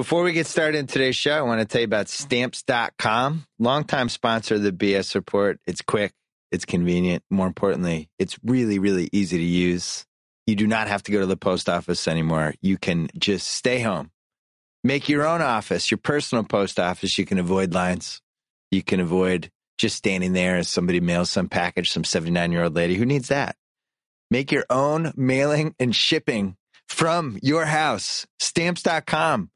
[0.00, 4.08] Before we get started in today's show, I want to tell you about stamps.com, longtime
[4.08, 5.60] sponsor of the BS report.
[5.66, 6.14] It's quick,
[6.50, 7.22] it's convenient.
[7.28, 10.06] More importantly, it's really, really easy to use.
[10.46, 12.54] You do not have to go to the post office anymore.
[12.62, 14.10] You can just stay home,
[14.82, 17.18] make your own office, your personal post office.
[17.18, 18.22] You can avoid lines.
[18.70, 22.74] You can avoid just standing there as somebody mails some package, some 79 year old
[22.74, 22.94] lady.
[22.94, 23.54] Who needs that?
[24.30, 26.56] Make your own mailing and shipping
[26.88, 28.26] from your house.
[28.38, 29.50] Stamps.com.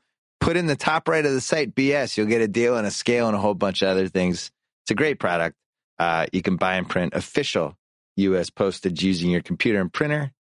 [0.45, 2.19] Put in the top right of the site BS.
[2.19, 4.51] You'll get a deal and a scale and a whole bunch of other things.
[4.83, 5.57] It's a great product.
[5.99, 7.79] Uh, you can buy and print official
[8.17, 8.51] U.S.
[8.51, 10.33] postage using your computer and printer.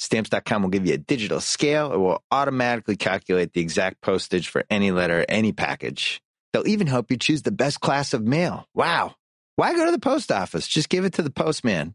[0.00, 1.92] Stamps.com will give you a digital scale.
[1.92, 6.20] It will automatically calculate the exact postage for any letter, any package.
[6.52, 8.66] They'll even help you choose the best class of mail.
[8.74, 9.14] Wow.
[9.54, 10.66] Why go to the post office?
[10.66, 11.94] Just give it to the postman.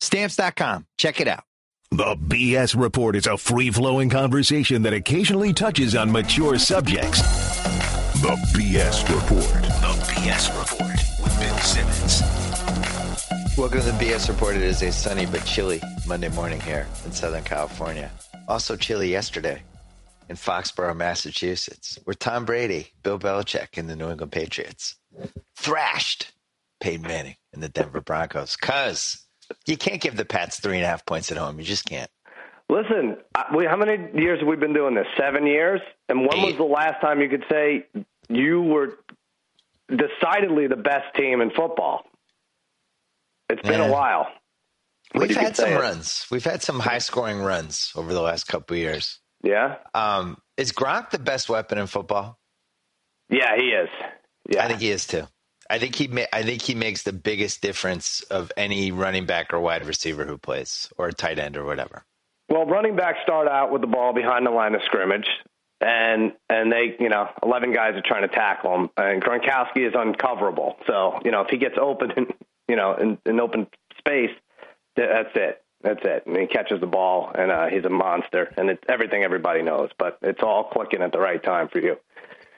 [0.00, 0.86] Stamps.com.
[0.96, 1.44] Check it out.
[1.90, 7.22] The BS Report is a free flowing conversation that occasionally touches on mature subjects.
[8.20, 9.62] The BS Report.
[9.64, 12.22] The BS Report with Bill Simmons.
[13.58, 14.54] Welcome to the BS Report.
[14.54, 18.10] It is a sunny but chilly Monday morning here in Southern California.
[18.46, 19.62] Also chilly yesterday
[20.28, 24.94] in Foxborough, Massachusetts, where Tom Brady, Bill Belichick, and the New England Patriots
[25.56, 26.32] thrashed
[26.80, 28.56] Peyton Manning and the Denver Broncos.
[28.56, 29.26] Cause
[29.66, 31.58] you can't give the Pats three and a half points at home.
[31.58, 32.10] You just can't.
[32.70, 33.16] Listen,
[33.54, 35.06] we, how many years have we been doing this?
[35.16, 35.80] Seven years.
[36.08, 36.44] And when Eight.
[36.46, 37.86] was the last time you could say
[38.28, 38.98] you were
[39.88, 42.04] decidedly the best team in football?
[43.48, 43.86] It's been Yeah.
[43.88, 44.26] a while.
[45.14, 45.76] We've had some it.
[45.80, 46.26] runs.
[46.30, 49.18] We've had some high scoring runs over the last couple of years.
[49.42, 52.38] Yeah, Um, is Gronk the best weapon in football?
[53.30, 53.88] yeah, he is.
[54.50, 55.26] Yeah, I think he is too.
[55.70, 59.52] I think he ma- I think he makes the biggest difference of any running back
[59.52, 62.04] or wide receiver who plays or a tight end or whatever.
[62.48, 65.28] Well, running backs start out with the ball behind the line of scrimmage,
[65.80, 69.94] and and they, you know, eleven guys are trying to tackle him, and Gronkowski is
[69.94, 70.76] uncoverable.
[70.86, 72.26] So you know, if he gets open, in,
[72.68, 73.66] you know, in, in open
[73.98, 74.30] space,
[74.96, 75.62] that's it.
[75.82, 76.26] That's it.
[76.26, 79.90] And he catches the ball, and uh, he's a monster, and it's everything everybody knows.
[79.98, 81.96] But it's all clicking at the right time for you.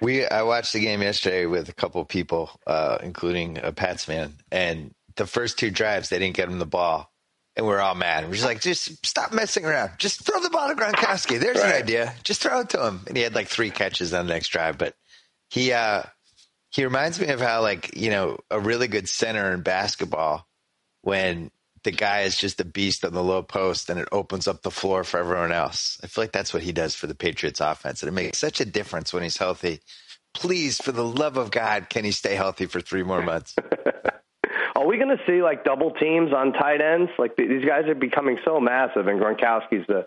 [0.00, 4.05] We I watched the game yesterday with a couple of people, uh, including a Pats
[4.05, 7.11] fan, and the first two drives they didn't get him the ball,
[7.56, 8.25] and we are all mad.
[8.25, 9.93] We're just like, just stop messing around.
[9.99, 11.38] Just throw the ball to Gronkowski.
[11.38, 12.15] There's an idea.
[12.22, 13.00] Just throw it to him.
[13.06, 14.94] And he had like three catches on the next drive, but
[15.50, 16.03] he uh
[16.71, 20.47] he reminds me of how like you know a really good center in basketball
[21.03, 21.50] when
[21.85, 24.71] the guy is just a beast on the low post and it opens up the
[24.71, 25.99] floor for everyone else.
[26.03, 28.03] I feel like that's what he does for the Patriots offense.
[28.03, 29.81] And it makes such a difference when he's healthy.
[30.35, 33.55] Please, for the love of God, can he stay healthy for three more months?
[34.77, 37.11] Are we going to see like double teams on tight ends?
[37.19, 40.07] Like th- these guys are becoming so massive, and Gronkowski's the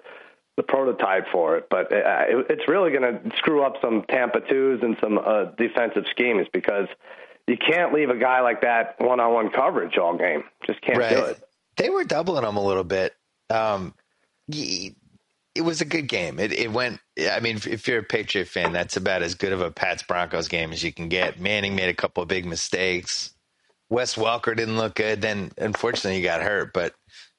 [0.56, 1.68] the prototype for it.
[1.70, 5.46] But uh, it, it's really going to screw up some Tampa twos and some uh,
[5.58, 6.88] defensive schemes because
[7.48, 10.44] you can't leave a guy like that one on one coverage all game.
[10.66, 11.44] Just can't do it.
[11.78, 13.14] They were doubling him a little bit.
[13.50, 13.94] Um,
[15.56, 16.40] it was a good game.
[16.40, 17.00] It, it went.
[17.20, 20.04] I mean, if- if you're a Patriot fan, that's about as good of a Pats
[20.04, 21.40] Broncos game as you can get.
[21.40, 23.32] Manning made a couple of big mistakes.
[23.90, 25.22] Wes Welker didn't look good.
[25.22, 26.74] Then, unfortunately, he got hurt.
[26.74, 26.94] But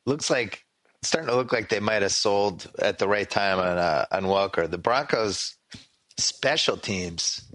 [0.07, 0.65] looks like
[1.01, 4.07] it's starting to look like they might have sold at the right time on uh,
[4.13, 4.71] on Welker.
[4.71, 5.57] The Broncos
[6.19, 7.51] special teams,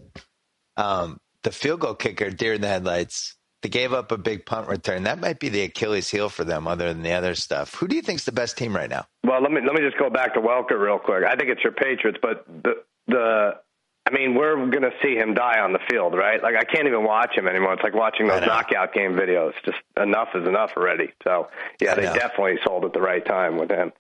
[0.76, 3.36] um, the field goal kicker, deer in the headlights.
[3.62, 5.04] They gave up a big punt return.
[5.04, 7.76] That might be the Achilles heel for them, other than the other stuff.
[7.76, 9.06] Who do you think's the best team right now?
[9.26, 11.24] Well, let me let me just go back to Welker real quick.
[11.26, 12.76] I think it's your Patriots, but the
[13.08, 13.56] the
[14.10, 16.42] I mean, we're going to see him die on the field, right?
[16.42, 17.74] Like I can't even watch him anymore.
[17.74, 19.54] It's like watching those knockout game videos.
[19.66, 21.12] Just enough is enough already.
[21.24, 21.50] So
[21.80, 23.92] yeah, they definitely sold at the right time with him.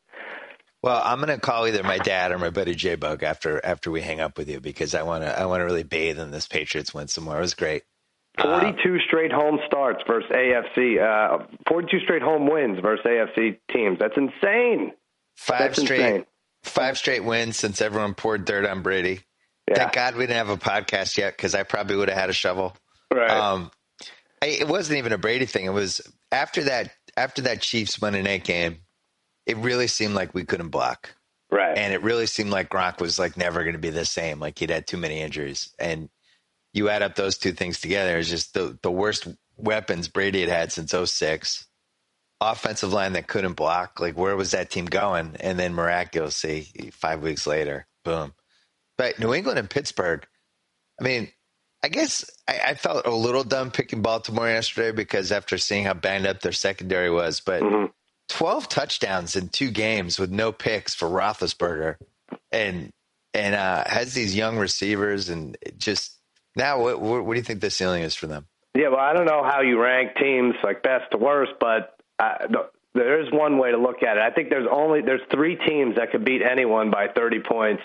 [0.81, 3.91] Well, I'm going to call either my dad or my buddy J Bug after after
[3.91, 6.31] we hang up with you because I want to I want to really bathe in
[6.31, 7.37] this Patriots win some more.
[7.37, 7.83] It was great.
[8.39, 10.99] Uh, 42 straight home starts versus AFC.
[10.99, 13.99] Uh, 42 straight home wins versus AFC teams.
[13.99, 14.93] That's insane.
[15.35, 16.25] Five That's straight insane.
[16.63, 19.21] five straight wins since everyone poured dirt on Brady.
[19.67, 19.75] Yeah.
[19.75, 22.33] Thank God we didn't have a podcast yet because I probably would have had a
[22.33, 22.75] shovel.
[23.11, 23.29] Right.
[23.29, 23.71] Um,
[24.41, 25.65] I, it wasn't even a Brady thing.
[25.65, 28.77] It was after that after that Chiefs Monday night game.
[29.45, 31.15] It really seemed like we couldn't block,
[31.49, 31.75] right.
[31.75, 34.39] and it really seemed like Gronk was like never going to be the same.
[34.39, 36.09] Like he'd had too many injuries, and
[36.73, 39.27] you add up those two things together, it's just the the worst
[39.57, 41.65] weapons Brady had had since 06.
[42.41, 43.99] Offensive line that couldn't block.
[43.99, 45.35] Like where was that team going?
[45.41, 48.33] And then miraculously, five weeks later, boom.
[48.97, 50.25] But New England and Pittsburgh.
[50.99, 51.29] I mean,
[51.83, 55.93] I guess I, I felt a little dumb picking Baltimore yesterday because after seeing how
[55.93, 57.91] banged up their secondary was, but Mhm.
[58.29, 61.95] 12 touchdowns in two games with no picks for Roethlisberger.
[62.51, 62.91] And
[63.33, 66.18] and uh, has these young receivers, and just
[66.55, 68.47] now, what, what, what do you think the ceiling is for them?
[68.75, 72.45] Yeah, well, I don't know how you rank teams like best to worst, but I,
[72.93, 74.23] there is one way to look at it.
[74.23, 77.83] I think there's only there's three teams that could beat anyone by 30 points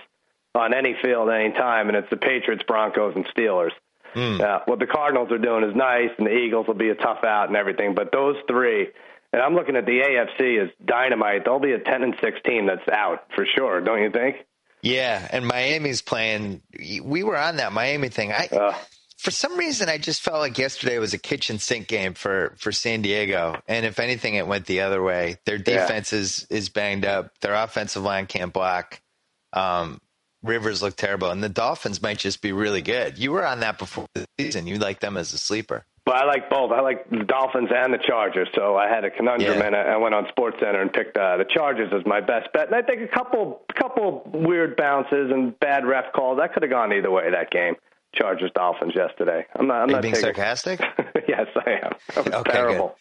[0.54, 3.72] on any field at any time, and it's the Patriots, Broncos, and Steelers.
[4.14, 4.40] Mm.
[4.40, 7.24] Uh, what the Cardinals are doing is nice, and the Eagles will be a tough
[7.24, 7.94] out and everything.
[7.94, 8.88] But those three,
[9.32, 11.44] and I'm looking at the AFC as dynamite.
[11.44, 14.36] They'll be a 10 and 6 team that's out for sure, don't you think?
[14.84, 16.60] Yeah, and Miami's playing.
[17.02, 18.32] We were on that Miami thing.
[18.32, 18.48] I.
[18.52, 18.74] Uh,
[19.16, 22.72] for some reason, I just felt like yesterday was a kitchen sink game for, for
[22.72, 23.56] San Diego.
[23.66, 25.38] And if anything, it went the other way.
[25.46, 26.18] Their defense yeah.
[26.18, 27.30] is, is banged up.
[27.40, 29.00] Their offensive line can't block.
[29.54, 29.98] Um,
[30.42, 33.16] Rivers look terrible, and the Dolphins might just be really good.
[33.16, 34.66] You were on that before the season.
[34.66, 35.86] You like them as a sleeper.
[36.06, 36.70] Well, I like both.
[36.70, 38.48] I like the Dolphins and the Chargers.
[38.54, 39.66] So I had a conundrum, yeah.
[39.66, 42.66] and I went on Sports Center and picked uh, the Chargers as my best bet.
[42.66, 46.38] And I think a couple, couple weird bounces and bad ref calls.
[46.38, 47.76] That could have gone either way that game.
[48.14, 49.46] Chargers Dolphins yesterday.
[49.54, 49.82] I'm not.
[49.82, 50.34] I'm not being taking...
[50.34, 50.80] sarcastic.
[51.28, 51.92] yes, I am.
[52.14, 52.96] That was okay, terrible.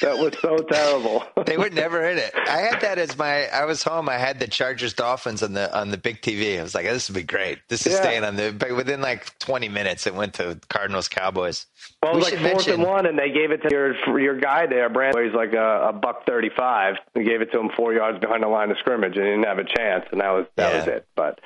[0.00, 1.24] that was so terrible.
[1.46, 2.32] they were never in it.
[2.34, 3.46] I had that as my.
[3.46, 4.08] I was home.
[4.08, 6.58] I had the Chargers Dolphins on the on the big TV.
[6.58, 7.58] I was like, this would be great.
[7.68, 8.00] This is yeah.
[8.00, 8.52] staying on the.
[8.52, 11.66] But within like 20 minutes, it went to Cardinals Cowboys.
[12.02, 14.18] Well, it was we like fourth mention, and one, and they gave it to your
[14.18, 15.24] your guy there, Brandon.
[15.24, 16.96] He's like a, a buck thirty-five.
[17.14, 19.46] They gave it to him four yards behind the line of scrimmage, and he didn't
[19.46, 20.78] have a chance, and that was that yeah.
[20.78, 21.06] was it.
[21.14, 21.40] But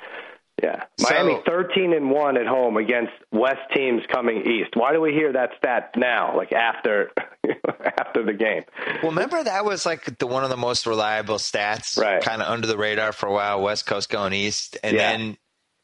[0.63, 4.69] yeah, Miami so, 13 and one at home against West teams coming east.
[4.75, 7.11] Why do we hear that stat now, like after
[7.99, 8.63] after the game?
[9.01, 12.23] Well, remember that was like the one of the most reliable stats, right?
[12.23, 13.61] Kind of under the radar for a while.
[13.61, 15.11] West Coast going east, and yeah.
[15.11, 15.37] then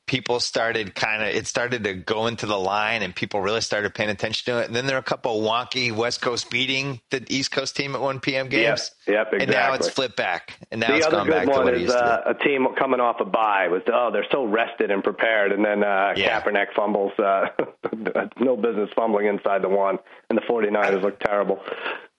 [0.09, 3.94] people started kind of it started to go into the line and people really started
[3.94, 4.65] paying attention to it.
[4.65, 8.01] And then there are a couple wonky west coast beating the east coast team at
[8.01, 9.39] 1 p.m games yep, yep exactly.
[9.41, 10.57] and now it's flipped back.
[10.71, 12.65] And now the it's other gone good back one to what is uh, a team
[12.75, 15.51] coming off a bye was oh they're so rested and prepared.
[15.51, 16.41] And then uh, yeah.
[16.41, 17.45] Kaepernick fumbles uh,
[18.39, 20.00] no business fumbling inside the one.
[20.31, 21.59] And the 49ers look terrible.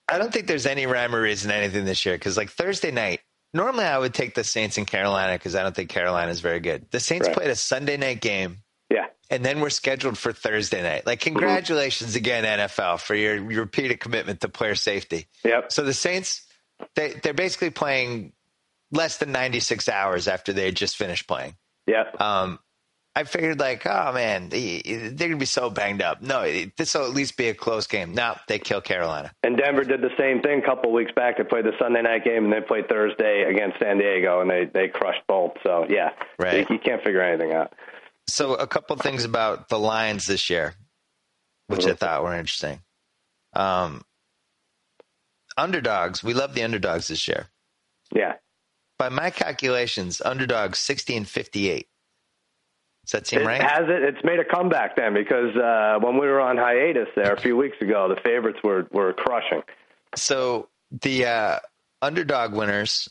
[0.08, 3.20] I don't think there's any rhyme or reason anything this year because like Thursday night
[3.52, 6.61] Normally, I would take the Saints in Carolina because I don't think Carolina is very
[6.61, 6.87] good.
[6.91, 7.37] The Saints right.
[7.37, 8.58] played a Sunday night game.
[8.88, 9.06] Yeah.
[9.29, 11.06] And then we're scheduled for Thursday night.
[11.06, 11.35] Like, mm-hmm.
[11.35, 12.19] congratulations mm-hmm.
[12.19, 15.26] again, NFL, for your, your repeated commitment to player safety.
[15.44, 15.73] Yep.
[15.73, 16.47] So the Saints,
[16.94, 18.32] they, they're basically playing
[18.93, 21.56] less than 96 hours after they had just finished playing.
[21.87, 22.20] Yep.
[22.20, 22.58] Um,
[23.20, 26.22] I figured like, oh man, they, are gonna be so banged up.
[26.22, 26.43] No,
[26.78, 28.14] this will at least be a close game.
[28.14, 29.31] No, they kill Carolina.
[29.43, 31.37] And Denver did the same thing a couple weeks back.
[31.37, 34.70] They played the Sunday night game and they played Thursday against San Diego, and they
[34.72, 35.52] they crushed both.
[35.62, 36.67] So yeah, right.
[36.70, 37.75] You, you can't figure anything out.
[38.26, 40.75] So a couple things about the Lions this year,
[41.66, 41.90] which mm-hmm.
[41.90, 42.81] I thought were interesting.
[43.52, 44.02] Um,
[45.58, 47.49] underdogs, we love the underdogs this year.
[48.14, 48.37] Yeah.
[48.99, 51.89] By my calculations, underdogs sixteen fifty eight.
[53.11, 53.61] Does that seem it right?
[53.61, 54.05] Has it?
[54.05, 57.57] It's made a comeback then because uh, when we were on hiatus there a few
[57.57, 59.62] weeks ago, the favorites were were crushing.
[60.15, 61.59] So the uh,
[62.01, 63.09] underdog winners,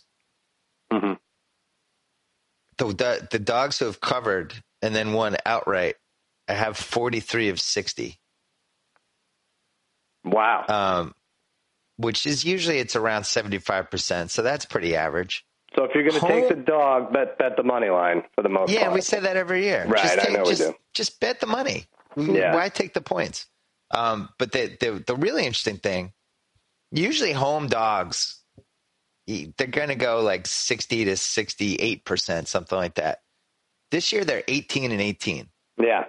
[0.90, 1.14] mm-hmm.
[2.78, 5.98] the, the the dogs who have covered and then won outright,
[6.48, 8.20] I have forty three of sixty.
[10.24, 10.64] Wow.
[10.70, 11.14] Um,
[11.98, 15.46] which is usually it's around seventy five percent, so that's pretty average.
[15.76, 18.50] So if you're going to take the dog, bet bet the money line for the
[18.50, 18.72] most part.
[18.72, 18.94] yeah, part.
[18.96, 19.86] we say that every year.
[19.88, 20.76] Right, just take, I know just, we do.
[20.94, 21.86] Just bet the money.
[22.18, 22.56] Yeah.
[22.56, 23.46] Why take the points?
[23.92, 26.14] Um, but the, the the really interesting thing,
[26.92, 28.42] usually home dogs,
[29.28, 33.20] they're going to go like sixty to sixty eight percent, something like that.
[33.92, 35.50] This year they're eighteen and eighteen.
[35.80, 36.06] Yeah.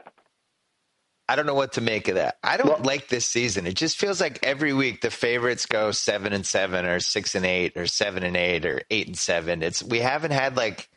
[1.30, 2.38] I don't know what to make of that.
[2.42, 3.64] I don't well, like this season.
[3.64, 7.46] It just feels like every week the favorites go seven and seven, or six and
[7.46, 9.62] eight, or seven and eight, or eight and seven.
[9.62, 10.88] It's we haven't had like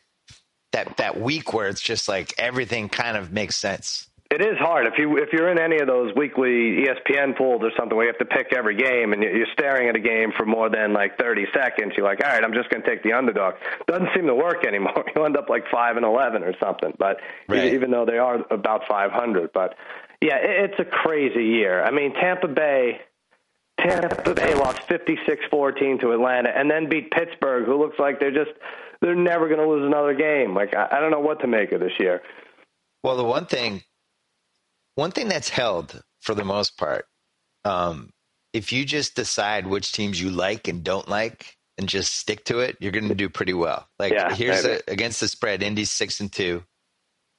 [0.72, 4.08] that that week where it's just like everything kind of makes sense.
[4.34, 7.70] It is hard if you if you're in any of those weekly ESPN pools or
[7.78, 10.44] something where you have to pick every game and you're staring at a game for
[10.44, 11.92] more than like 30 seconds.
[11.96, 13.54] You're like, all right, I'm just going to take the underdog.
[13.86, 15.04] Doesn't seem to work anymore.
[15.14, 16.92] You end up like five and 11 or something.
[16.98, 17.72] But right.
[17.72, 19.76] even though they are about 500, but
[20.20, 21.84] yeah, it's a crazy year.
[21.84, 23.02] I mean, Tampa Bay.
[23.78, 28.50] Tampa Bay lost 56-14 to Atlanta, and then beat Pittsburgh, who looks like they're just
[29.00, 30.54] they're never going to lose another game.
[30.54, 32.22] Like I, I don't know what to make of this year.
[33.04, 33.82] Well, the one thing,
[34.94, 37.06] one thing that's held for the most part,
[37.64, 38.10] um,
[38.52, 42.60] if you just decide which teams you like and don't like, and just stick to
[42.60, 43.88] it, you're going to do pretty well.
[43.98, 46.62] Like yeah, here's a, against the spread, Indy's six and two.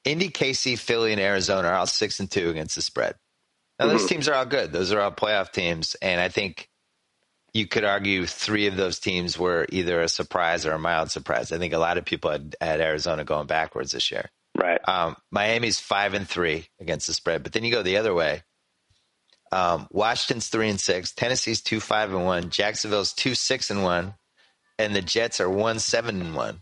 [0.03, 3.15] Indy, KC, Philly, and Arizona are all six and two against the spread.
[3.79, 4.07] Now those mm-hmm.
[4.07, 4.71] teams are all good.
[4.71, 6.69] Those are all playoff teams, and I think
[7.53, 11.51] you could argue three of those teams were either a surprise or a mild surprise.
[11.51, 14.29] I think a lot of people had, had Arizona going backwards this year.
[14.55, 14.79] Right.
[14.87, 18.43] Um, Miami's five and three against the spread, but then you go the other way.
[19.51, 24.15] Um, Washington's three and six, Tennessee's two five and one, Jacksonville's two six and one,
[24.79, 26.59] and the Jets are one seven and one.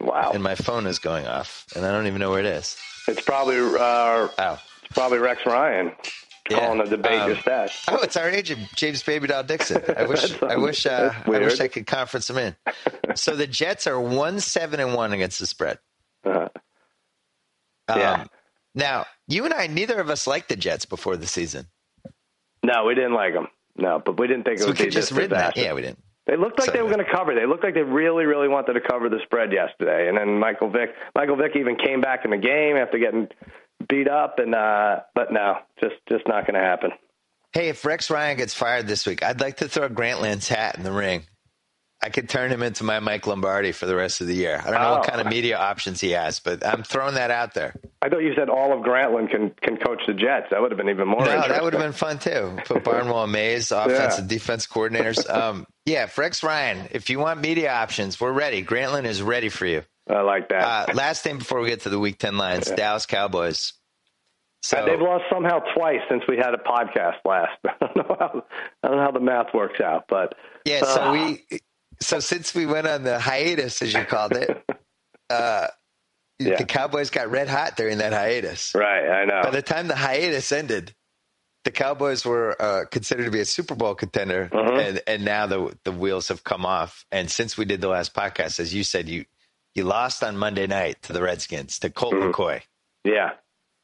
[0.00, 0.30] Wow.
[0.32, 2.76] And my phone is going off, and I don't even know where it is.
[3.08, 5.92] It's probably uh, Oh, it's probably Rex Ryan
[6.50, 6.58] Yeah.
[6.66, 7.84] calling to debate Um, your stats.
[7.88, 9.82] oh, it's our agent, James Baby Doll Dixon.
[9.96, 11.60] I wish, I um, wish, uh, I wish.
[11.60, 12.56] I could conference him in.
[13.14, 15.78] So the Jets are one seven and one against the spread.
[16.24, 16.48] Uh,
[17.88, 18.24] Um, Yeah.
[18.74, 21.66] Now, you and I, neither of us liked the Jets before the season,
[22.62, 23.48] no, we didn't like them.
[23.76, 25.56] No, but we didn't think it so we would be just this that.
[25.56, 26.02] Yeah, we didn't.
[26.26, 27.34] They looked like So- they were going to cover.
[27.34, 30.08] They looked like they really, really wanted to cover the spread yesterday.
[30.08, 33.28] And then Michael Vick, Michael Vick even came back in the game after getting
[33.88, 34.38] beat up.
[34.38, 36.90] And uh, but no, just just not going to happen.
[37.52, 40.82] Hey, if Rex Ryan gets fired this week, I'd like to throw Grantland's hat in
[40.84, 41.22] the ring.
[42.00, 44.62] I could turn him into my Mike Lombardi for the rest of the year.
[44.64, 45.10] I don't know what Oh.
[45.10, 47.74] kind of media options he has, but I'm throwing that out there.
[48.00, 50.46] I thought you said all of Grantland can can coach the Jets.
[50.52, 51.24] That would have been even more.
[51.24, 52.56] No, that would have been fun too.
[52.66, 55.28] Put Barnwell and Mays, offensive defense coordinators.
[55.28, 58.62] Um, yeah, Rex Ryan, if you want media options, we're ready.
[58.64, 59.82] Grantland is ready for you.
[60.08, 60.90] I like that.
[60.90, 63.72] Uh, last thing before we get to the Week Ten lines, Dallas Cowboys.
[64.62, 67.52] So They've lost somehow twice since we had a podcast last.
[67.66, 68.44] I don't know how
[68.82, 71.44] I don't know how the math works out, but yeah, so uh, we
[72.00, 74.48] so since we went on the hiatus, as you called it,
[75.30, 75.68] uh,
[76.38, 76.56] Yeah.
[76.56, 78.72] the Cowboys got red hot during that hiatus.
[78.74, 79.40] right, I know.
[79.42, 80.94] By the time the hiatus ended,
[81.64, 84.78] the Cowboys were uh, considered to be a Super Bowl contender, Mhm.
[84.88, 87.04] and and now the the wheels have come off.
[87.10, 89.24] And since we did the last podcast, as you said, you
[89.74, 92.32] you lost on Monday night to the Redskins to Colt Mhm.
[92.32, 92.62] McCoy.
[93.04, 93.32] yeah,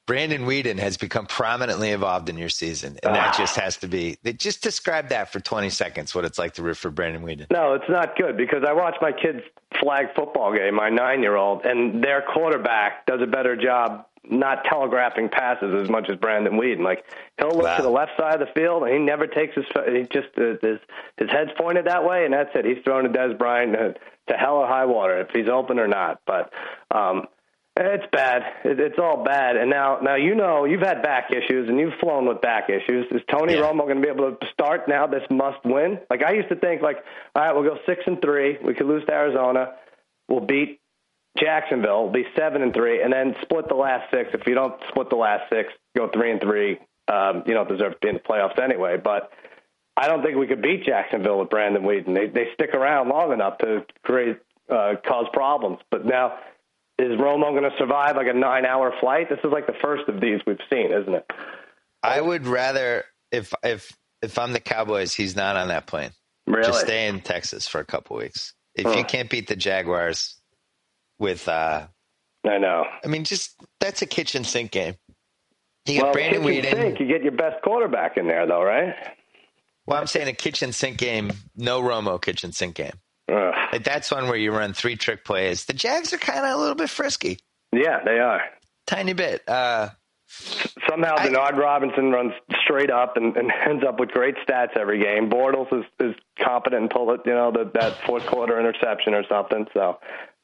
[0.06, 4.18] Brandon Weeden has become prominently involved in your season, and that just has to be.
[4.36, 6.14] Just describe that for twenty seconds.
[6.14, 7.46] What it's like to root for Brandon Weeden.
[7.50, 9.40] no, it's not good because I watch my kids'
[9.80, 15.74] flag football game, my nine-year-old, and their quarterback does a better job not telegraphing passes
[15.82, 16.80] as much as Brandon Weeden.
[16.82, 17.04] Like
[17.38, 17.76] he'll look Wow.
[17.76, 20.54] to the left side of the field and he never takes his he just uh,
[20.62, 20.78] his
[21.18, 22.64] his head's pointed that way and that's it.
[22.64, 23.94] He's throwing to Dez Bryant to,
[24.28, 26.22] to hell or high water if he's open or not.
[26.26, 26.50] But
[26.90, 27.26] um
[27.76, 28.42] it's bad.
[28.64, 29.56] It's all bad.
[29.56, 33.06] And now, now you know you've had back issues and you've flown with back issues.
[33.10, 33.62] Is Tony Yeah.
[33.62, 35.06] Romo going to be able to start now?
[35.06, 35.98] This must win.
[36.08, 36.98] Like I used to think, like
[37.34, 38.58] all right, we'll go six and three.
[38.64, 39.74] We could lose to Arizona.
[40.28, 40.80] We'll beat
[41.38, 44.30] Jacksonville, We'll be seven and three, and then split the last six.
[44.32, 46.78] If you don't split the last six, go three and three.
[47.08, 48.96] Um, you don't deserve to be in the playoffs anyway.
[49.02, 49.30] But
[49.96, 52.14] I don't think we could beat Jacksonville with Brandon Weeden.
[52.14, 54.38] They they stick around long enough to create
[54.70, 55.78] uh, cause problems.
[55.90, 56.38] But now,
[56.98, 59.28] is Romo going to survive like a nine hour flight?
[59.28, 61.26] This is like the first of these we've seen, isn't it?
[62.02, 63.90] I would rather if if
[64.22, 66.10] if I'm the Cowboys, he's not on that plane.
[66.46, 66.66] Really?
[66.66, 68.54] Just stay in Texas for a couple weeks.
[68.74, 68.98] If Huh.
[68.98, 70.36] you can't beat the Jaguars
[71.18, 71.86] with, uh,
[72.46, 72.84] I know.
[73.04, 74.94] I mean, just that's a kitchen sink game.
[75.86, 76.72] You get Well, Brandon kitchen Weeden.
[76.74, 78.94] sink, you get your best quarterback in there, though, right?
[79.86, 82.94] Well, I'm saying a kitchen sink game, no Romo kitchen sink game.
[83.28, 85.64] Like that's one where you run three trick plays.
[85.64, 87.38] The Jags are kind of a little bit frisky,
[87.72, 88.42] Yeah, they are.
[88.86, 89.48] tiny bit.
[89.48, 89.90] Uh,
[90.88, 92.32] Somehow I- Denard Robinson runs
[92.64, 95.30] straight up and, and ends up with great stats every game.
[95.30, 99.22] Bortles is, is competent and pull it, you know, the, that fourth quarter interception or
[99.28, 99.66] something.
[99.74, 99.98] So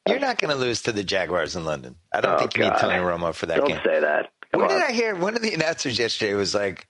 [0.07, 1.95] you're not going to lose to the Jaguars in London.
[2.13, 3.75] I don't Oh, think you need Tony Romo for that game.
[3.75, 3.93] don't game.
[3.93, 4.29] say that.
[4.51, 4.79] Come What on.
[4.79, 5.15] did I hear?
[5.15, 6.87] One of the announcers yesterday was like,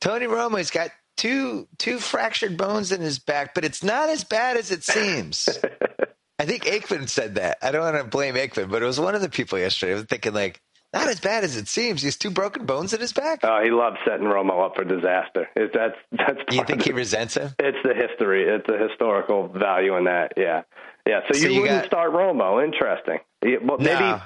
[0.00, 4.56] Tony Romo's got two two fractured bones in his back, but it's not as bad
[4.56, 5.48] as it seems.
[6.38, 7.58] I think Aikman said that.
[7.62, 9.92] I don't want to blame Aikman, but it was one of the people yesterday.
[9.92, 10.60] I was thinking like,
[10.92, 12.02] not as bad as it seems.
[12.02, 13.40] He has two broken bones in his back.
[13.42, 15.48] Oh, he loves setting Romo up for disaster.
[15.56, 16.38] It, that's that's.
[16.48, 16.96] Do you think he it.
[16.96, 17.50] resents him?
[17.58, 18.44] It's the history.
[18.48, 20.32] It's the historical value in that.
[20.36, 20.62] Yeah,
[21.06, 21.20] yeah.
[21.32, 22.62] So, So you, you wouldn't got- start Romo.
[22.64, 23.18] Interesting.
[23.42, 23.98] Well, maybe.
[24.00, 24.20] No.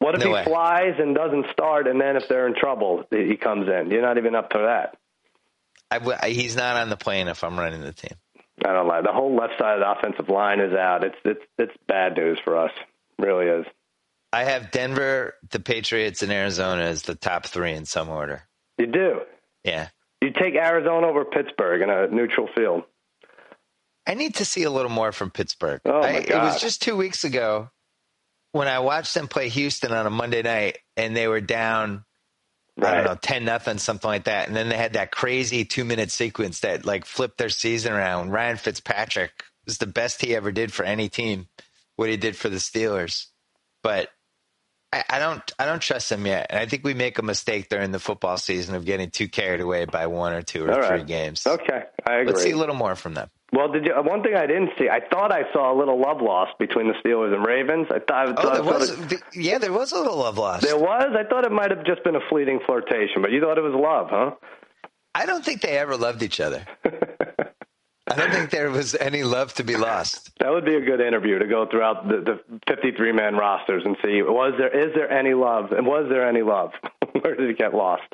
[0.00, 0.44] What if No he way.
[0.44, 3.90] flies and doesn't start, and then if they're in trouble, he comes in?
[3.90, 4.96] You're not even up for that.
[5.90, 8.12] I w- I- he's not on the plane if I'm running the team.
[8.64, 9.00] I don't lie.
[9.02, 11.04] The whole left side of the offensive line is out.
[11.04, 12.72] It's it's it's bad news for us.
[13.18, 13.66] really is.
[14.32, 18.42] I have Denver, the Patriots, and Arizona as the top three in some order.
[18.76, 19.20] You do.
[19.64, 19.88] Yeah.
[20.20, 22.82] You take Arizona over Pittsburgh in a neutral field.
[24.06, 25.80] I need to see a little more from Pittsburgh.
[25.84, 27.70] Oh, my I, it was just two weeks ago
[28.52, 32.04] when I watched them play Houston on a Monday night, and they were down.
[32.80, 35.84] I don't know, ten nothing, something like that, and then they had that crazy two
[35.84, 38.30] minute sequence that like flipped their season around.
[38.30, 41.48] Ryan Fitzpatrick was the best he ever did for any team.
[41.96, 43.26] What he did for the Steelers,
[43.82, 44.08] but
[44.92, 46.46] I, I don't, I don't trust him yet.
[46.50, 49.60] And I think we make a mistake during the football season of getting too carried
[49.60, 51.06] away by one or two or All three right.
[51.06, 51.46] games.
[51.46, 52.26] Okay, I agree.
[52.32, 53.30] Let's see a little more from them.
[53.52, 53.94] Well, did you?
[53.94, 56.86] Uh, one thing I didn't see, I thought I saw a little love lost between
[56.88, 57.86] the Steelers and Ravens.
[57.90, 59.12] I thought, I Oh, thought there was.
[59.12, 60.62] it, yeah, there was a little love lost.
[60.64, 61.14] there was.
[61.18, 63.74] I thought it might have just been a fleeting flirtation, but you thought it was
[63.74, 64.32] love, huh?
[65.14, 66.64] I don't think they ever loved each other.
[68.10, 70.30] I don't think there was any love to be lost.
[70.40, 73.96] That would be a good interview to go throughout the, the 53 man rosters and
[74.02, 76.72] see was there is there any love and was there any love?
[77.20, 78.04] Where did it get lost?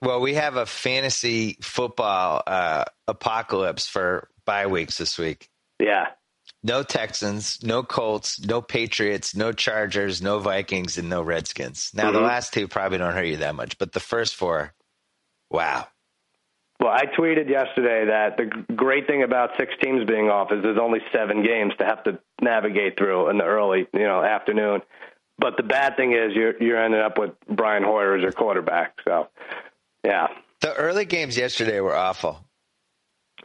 [0.00, 5.48] Well, we have a fantasy football uh, apocalypse for bye weeks this week.
[5.80, 6.06] Yeah.
[6.62, 11.90] No Texans, no Colts, no Patriots, no Chargers, no Vikings, and no Redskins.
[11.94, 12.26] Now, the Mhm.
[12.26, 14.74] last two probably don't hurt you that much, but the first four,
[15.50, 15.86] wow.
[16.80, 20.78] Well, I tweeted yesterday that the great thing about six teams being off is there's
[20.78, 24.82] only seven games to have to navigate through in the early, you know, afternoon.
[25.38, 28.94] But the bad thing is you're you're ending up with Brian Hoyer as your quarterback.
[29.04, 29.28] So,
[30.08, 30.28] yeah,
[30.62, 32.42] The early games yesterday were awful,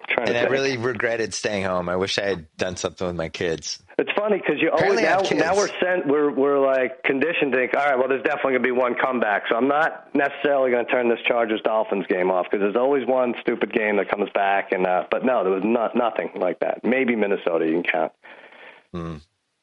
[0.09, 1.89] trying and I really regretted staying home.
[1.89, 3.83] I wish I had done something with my kids.
[3.97, 7.57] It's funny because you always Apparently now, now we're sent we're we're like conditioned to
[7.59, 9.43] think all right well there's definitely gonna be one comeback.
[9.49, 13.35] So I'm not necessarily gonna turn this Chargers Dolphins game off because there's always one
[13.41, 16.83] stupid game that comes back and uh, but no there was not nothing like that.
[16.83, 18.11] Maybe Minnesota you can count.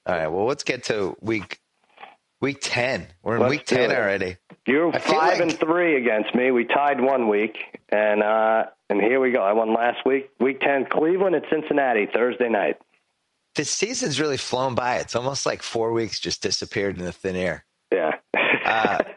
[0.07, 1.61] All right, well, let's get to week
[2.41, 3.07] week ten.
[3.23, 4.37] We're in Let's week ten already.
[4.71, 7.57] You're five like- and three against me we tied one week
[7.89, 12.07] and uh and here we go I won last week week ten Cleveland at Cincinnati
[12.13, 12.77] Thursday night
[13.57, 14.97] This season's really flown by.
[14.97, 17.65] It's almost like four weeks just disappeared in the thin air.
[17.93, 18.13] yeah
[18.65, 18.99] Uh,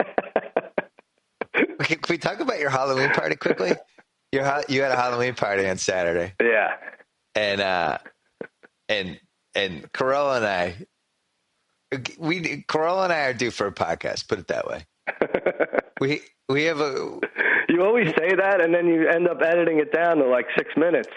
[1.84, 3.74] Can can we talk about your Halloween party quickly?
[4.32, 6.76] Your you had a Halloween party on Saturday, yeah
[7.36, 7.98] and uh,
[8.90, 9.20] and
[9.54, 10.76] and Carolla and I,
[12.18, 14.28] we Carolla and I are due for a podcast.
[14.28, 14.86] Put it that way.
[16.00, 17.20] We we have a
[17.70, 20.72] You always say that, and then you end up editing it down to like six
[20.76, 21.10] minutes.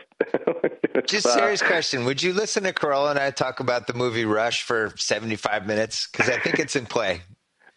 [1.07, 2.05] Just uh, serious question.
[2.05, 5.67] Would you listen to Carolla and I talk about the movie Rush for seventy five
[5.67, 6.09] minutes?
[6.11, 7.23] Because I think it's in play.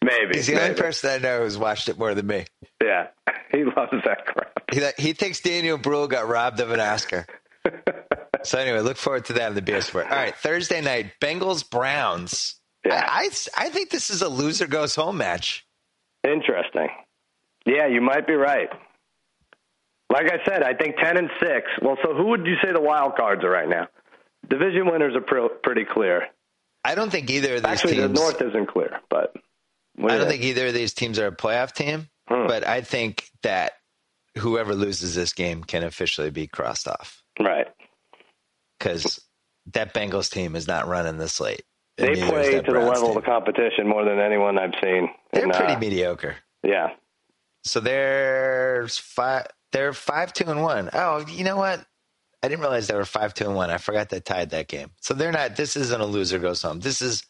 [0.02, 0.34] Maybe.
[0.34, 2.46] He's the only person I know who's watched it more than me.
[2.82, 3.08] Yeah,
[3.52, 4.52] he loves that crap.
[4.72, 7.26] He, he thinks Daniel Bruhl got robbed of an Oscar.
[8.44, 10.06] so anyway, look forward to that in the BS Sport.
[10.10, 12.54] All right, Thursday night, Bengals Browns.
[12.84, 13.04] Yeah.
[13.06, 15.66] I, I I think this is a loser goes home match.
[16.24, 16.88] Interesting.
[17.66, 18.68] Yeah, you might be right.
[20.10, 21.70] Like I said, I think ten and six.
[21.82, 23.88] Well, so who would you say the wild cards are right now?
[24.48, 26.26] Division winners are pre- pretty clear.
[26.84, 28.08] I don't think either of these Actually, teams.
[28.08, 29.34] the North isn't clear, but
[29.98, 32.08] I do don't think either of these teams are a playoff team.
[32.28, 32.46] Hmm.
[32.46, 33.72] But I think that
[34.38, 37.66] whoever loses this game can officially be crossed off right.
[38.78, 39.20] because
[39.72, 41.62] that Bengals team is not running this late.
[42.00, 45.08] They play to the Browns level of the competition more than anyone I've seen.
[45.32, 46.36] They're And, pretty uh, mediocre.
[46.62, 46.88] Yeah.
[47.64, 49.46] So there's five.
[49.72, 50.90] They're five two and one.
[50.92, 51.84] Oh, you know what?
[52.42, 53.70] I didn't realize they were five two and one.
[53.70, 54.90] I forgot they tied that game.
[55.00, 55.56] So they're not.
[55.56, 56.80] This isn't a loser goes home.
[56.80, 57.22] This is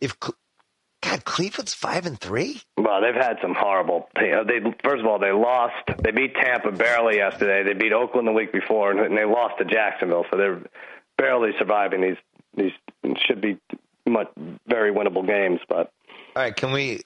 [0.00, 2.60] if God Cleveland's five and three.
[2.76, 4.08] Well, they've had some horrible.
[4.16, 5.74] They, they first of all they lost.
[6.02, 7.62] They beat Tampa barely yesterday.
[7.62, 10.26] They beat Oakland the week before, and, and they lost to Jacksonville.
[10.30, 10.60] So they're
[11.16, 12.16] barely surviving these.
[12.54, 12.72] These
[13.26, 13.58] should be
[14.06, 14.28] much
[14.66, 15.92] very winnable games, but
[16.36, 17.02] All right, can we?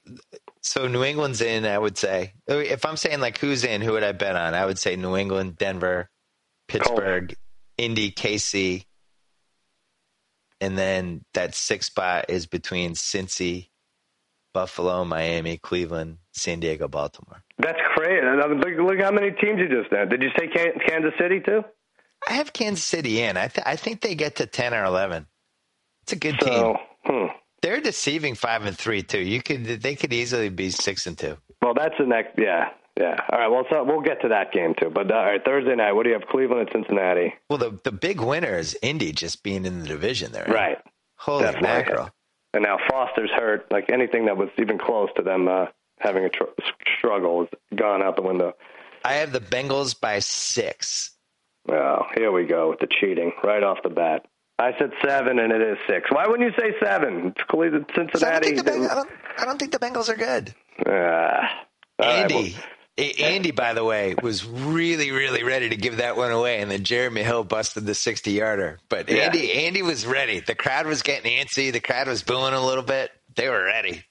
[0.61, 1.65] So New England's in.
[1.65, 4.53] I would say if I'm saying like who's in, who would I bet on?
[4.53, 6.09] I would say New England, Denver,
[6.67, 7.35] Pittsburgh,
[7.77, 8.85] Indy, KC,
[10.59, 13.69] and then that sixth spot is between Cincy,
[14.53, 17.43] Buffalo, Miami, Cleveland, San Diego, Baltimore.
[17.59, 18.25] that's crazy.
[18.25, 20.09] Look, look how many teams you just named.
[20.09, 21.63] Did you say Kansas City too?
[22.27, 23.37] I have Kansas City in.
[23.37, 25.27] I th- I think they get to ten or eleven.
[26.03, 26.75] It's a good team.
[27.07, 27.27] Hmm.
[27.61, 29.19] They're deceiving five and three too.
[29.19, 31.37] You could they could easily be six and two.
[31.61, 32.37] well, that's the next.
[32.37, 33.15] Yeah, yeah.
[33.31, 33.47] All right.
[33.47, 34.89] Well, so we'll get to that game too.
[34.93, 35.93] But uh, all right, Thursday night.
[35.93, 36.27] What do you have?
[36.29, 37.33] Cleveland and Cincinnati.
[37.49, 40.45] Well, the the big winner is Indy just being in the division there.
[40.47, 40.77] Right.
[41.15, 41.67] Holy Definitely.
[41.69, 42.09] mackerel!
[42.53, 43.71] And now Foster's hurt.
[43.71, 45.65] Like anything that was even close to them uh,
[45.99, 46.43] having a tr-
[46.99, 48.53] struggle has gone out the window.
[49.03, 51.11] I have the Bengals by six.
[51.69, 54.25] Oh, here we go with the cheating right off the bat.
[54.59, 56.09] I said seven, and it is six.
[56.11, 57.27] Why wouldn't you say seven?
[57.27, 58.45] It's Cleveland, 'Cause I don't, Cincinnati.
[58.55, 60.53] think the Beng- I, don't, I don't think the Bengals are good.
[60.87, 61.63] Ah.
[61.99, 62.55] All right, Andy,
[62.97, 66.71] A- Andy, by the way, was really, really ready to give that one away, and
[66.71, 68.79] then Jeremy Hill busted the sixty-yarder.
[68.89, 69.25] But Yeah.
[69.25, 70.39] Andy, Andy was ready.
[70.39, 71.71] The crowd was getting antsy.
[71.71, 73.11] The crowd was booing a little bit.
[73.35, 74.03] They were ready.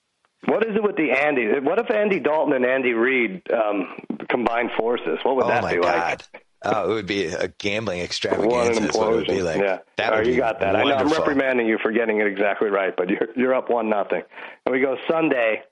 [0.45, 1.59] what is it with the Andy?
[1.59, 3.89] What if Andy Dalton and Andy Reid um,
[4.29, 5.19] combined forces?
[5.25, 6.23] What would oh that my be god!
[6.33, 6.46] like?
[6.63, 8.81] Oh, it would be a gambling What extravaganza.
[8.83, 9.59] an Is what it would be like.
[9.61, 9.79] Yeah.
[9.99, 10.75] That right, you be got that.
[10.75, 13.89] I know I'm reprimanding you for getting it exactly right, but you're you're up one
[13.89, 14.23] nothing.
[14.65, 15.63] And we go Sunday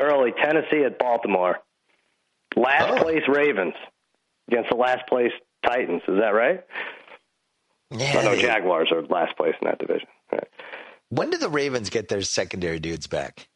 [0.00, 1.58] early Tennessee at Baltimore.
[2.56, 3.02] Last Oh.
[3.02, 3.74] place Ravens
[4.48, 5.32] against the last place
[5.66, 6.02] Titans.
[6.06, 6.62] Is that right?
[7.90, 8.12] Yeah.
[8.18, 10.08] Oh, no, Jaguars are last place in that division.
[10.30, 10.48] Right.
[11.08, 13.48] When do the Ravens get their secondary dudes back?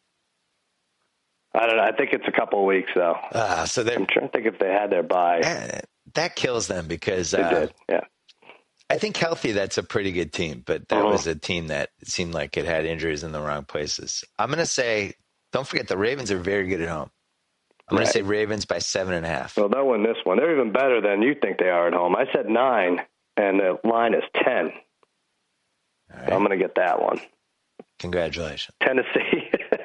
[1.54, 1.82] I don't know.
[1.82, 3.16] I think it's a couple of weeks though.
[3.32, 5.40] Uh, so I'm trying to think if they had their bye.
[6.14, 7.74] That kills them because uh, did.
[7.88, 8.00] Yeah.
[8.90, 11.10] I think healthy, that's a pretty good team, but that uh-huh.
[11.10, 14.24] was a team that seemed like it had injuries in the wrong places.
[14.38, 15.12] I'm going to say,
[15.52, 17.10] don't forget the Ravens are very good at home.
[17.90, 18.04] I'm right.
[18.04, 19.56] going to say Ravens by seven and a half.
[19.56, 20.38] Well, they'll win this one.
[20.38, 22.16] They're even better than you think they are at home.
[22.16, 23.00] I said nine,
[23.36, 24.72] and the line is ten.
[26.14, 26.28] Right.
[26.28, 27.20] So I'm going to get that one.
[27.98, 28.74] Congratulations.
[28.82, 29.50] Tennessee.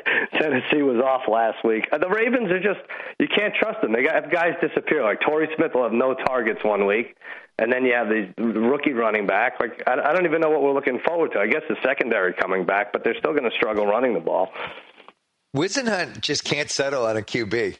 [0.43, 1.87] Tennessee was off last week.
[1.91, 2.79] Uh, the Ravens are just
[3.19, 3.93] you can't trust them.
[3.93, 5.03] They got have guys disappear.
[5.03, 7.15] Like Torrey Smith will have no targets one week,
[7.57, 9.59] and then you have the rookie running back.
[9.59, 11.39] Like I, I don't even know what we're looking forward to.
[11.39, 14.49] I guess the secondary coming back, but they're still going to struggle running the ball.
[15.55, 17.77] Whisenhunt just can't settle on a QB.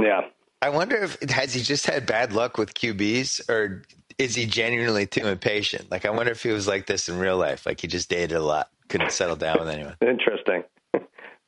[0.00, 0.22] Yeah.
[0.62, 3.82] I wonder if has he just had bad luck with QBs or
[4.18, 5.90] is he genuinely too impatient?
[5.90, 8.32] Like I wonder if he was like this in real life, like he just dated
[8.32, 9.96] a lot, couldn't settle down with anyone.
[10.00, 10.64] Interesting.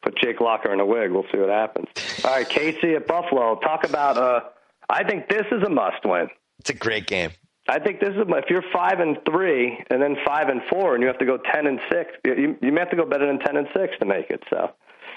[0.03, 1.11] Put Jake Locker in a wig.
[1.11, 1.89] We'll see what happens.
[2.25, 3.57] All right, Casey at Buffalo.
[3.57, 4.17] Talk about.
[4.17, 4.41] Uh,
[4.89, 6.29] I think this is a must-win.
[6.61, 7.31] It's a great game.
[7.69, 11.03] I think this is if you're five and three, and then five and four, and
[11.03, 12.13] you have to go ten and six.
[12.25, 14.43] You, you may have to go better than ten and six to make it.
[14.49, 14.71] So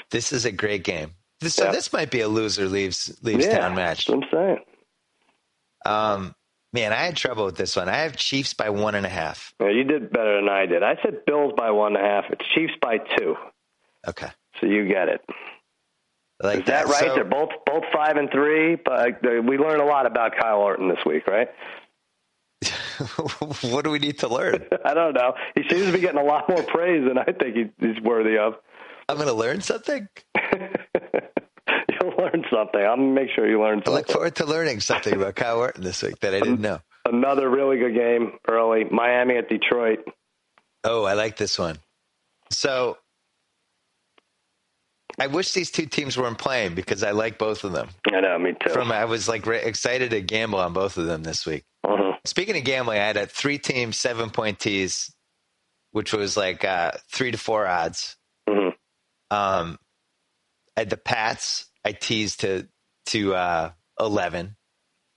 [0.10, 1.12] this is a great game.
[1.41, 1.72] So yeah.
[1.72, 4.10] this might be a loser leaves leaves yeah, town match.
[4.10, 4.58] I'm saying.
[5.86, 6.36] Um,
[6.74, 7.88] man, I had trouble with this one.
[7.88, 9.54] I have Chiefs by one and a half.
[9.60, 10.84] Yeah, you did better than I did.
[10.84, 12.26] I said Bills by one and a half.
[12.32, 13.36] It's Chiefs by two.
[14.08, 14.28] Okay.
[14.60, 15.22] So you get it.
[16.44, 17.04] Like Is that, that right?
[17.06, 20.90] So, They're both both five and three, but we learned a lot about Kyle Orton
[20.90, 21.50] this week, right?
[23.72, 24.66] what do we need to learn?
[24.86, 25.34] I don't know.
[25.56, 28.38] He seems to be getting a lot more praise than I think he, he's worthy
[28.38, 28.56] of.
[29.10, 30.08] I'm going to learn something.
[30.52, 32.82] You'll learn something.
[32.82, 33.94] I'm going to make sure you learn something.
[33.94, 36.80] I look forward to learning something about Kyle Orton this week that I didn't know.
[37.06, 38.86] Another really good game early.
[38.86, 40.00] Miami at Detroit.
[40.84, 41.78] Oh, I like this one.
[42.52, 42.98] So
[45.22, 47.90] I wish these two teams weren't playing because I like both of them.
[48.12, 48.72] I know, me too.
[48.72, 51.64] From I was like re- excited to gamble on both of them this week.
[51.84, 52.14] Uh-huh.
[52.26, 55.14] Speaking of gambling, I had a three team seven point tease,
[55.92, 58.18] which was like uh, three to four odds.
[58.50, 58.70] Mm-hmm.
[59.30, 59.78] Um,
[60.76, 62.68] at the Pats, I teased to
[63.08, 64.56] to uh, eleven.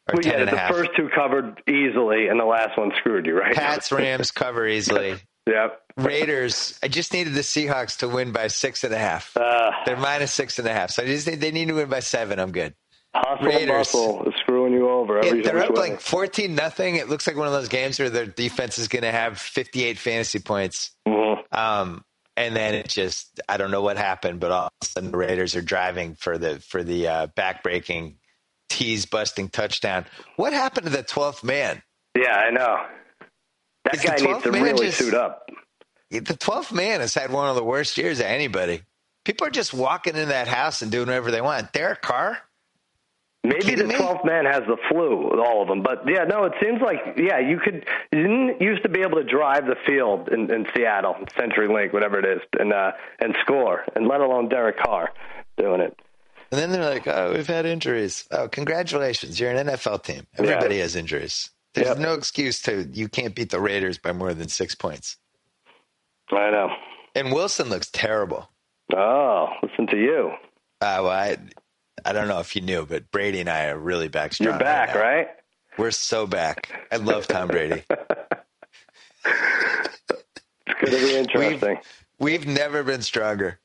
[0.06, 0.70] Or well, yeah, the half.
[0.70, 3.54] first two covered easily, and the last one screwed you, right?
[3.54, 5.16] Pats Rams cover easily.
[5.46, 5.80] yep.
[5.96, 6.78] Raiders.
[6.82, 9.36] I just needed the Seahawks to win by six and a half.
[9.36, 12.00] Uh, They're minus six and a half, so I just they need to win by
[12.00, 12.38] seven.
[12.38, 12.74] I'm good.
[13.14, 15.20] Hustle Raiders is screwing you over.
[15.20, 15.90] Every they're up way.
[15.90, 16.96] like fourteen nothing.
[16.96, 19.98] It looks like one of those games where their defense is going to have 58
[19.98, 20.90] fantasy points.
[21.06, 21.56] Mm-hmm.
[21.56, 22.04] Um,
[22.36, 25.16] and then it just I don't know what happened, but all of a sudden the
[25.16, 28.16] Raiders are driving for the for the uh, backbreaking
[28.68, 30.06] tease busting touchdown.
[30.34, 31.82] What happened to the twelfth man?
[32.18, 32.78] Yeah, I know.
[33.84, 35.48] That guy needs to really just, suit up.
[36.10, 38.82] The twelfth man has had one of the worst years of anybody.
[39.24, 41.72] People are just walking in that house and doing whatever they want.
[41.72, 42.38] Derek Carr,
[43.44, 45.82] Maybe the twelfth man has the flu, all of them.
[45.82, 49.18] But yeah, no, it seems like yeah, you could you didn't used to be able
[49.18, 53.84] to drive the field in, in Seattle, CenturyLink, whatever it is, and uh, and score,
[53.94, 55.10] and let alone Derek Carr
[55.58, 55.94] doing it.
[56.52, 58.26] And then they're like, "Oh, we've had injuries.
[58.30, 60.26] Oh, congratulations, you're an NFL team.
[60.38, 60.82] Everybody yeah.
[60.82, 61.50] has injuries.
[61.74, 61.98] There's yep.
[61.98, 65.16] no excuse to you can't beat the Raiders by more than six points."
[66.30, 66.70] I know.
[67.14, 68.50] And Wilson looks terrible.
[68.94, 70.32] Oh, listen to you.
[70.80, 71.36] Uh, well, I,
[72.04, 74.50] I don't know if you knew, but Brady and I are really back strong.
[74.50, 75.16] You're back, right?
[75.16, 75.28] right?
[75.78, 76.86] We're so back.
[76.92, 77.82] I love Tom Brady.
[79.24, 80.00] it's
[80.66, 81.78] going to be interesting.
[82.18, 83.58] We've, we've never been stronger.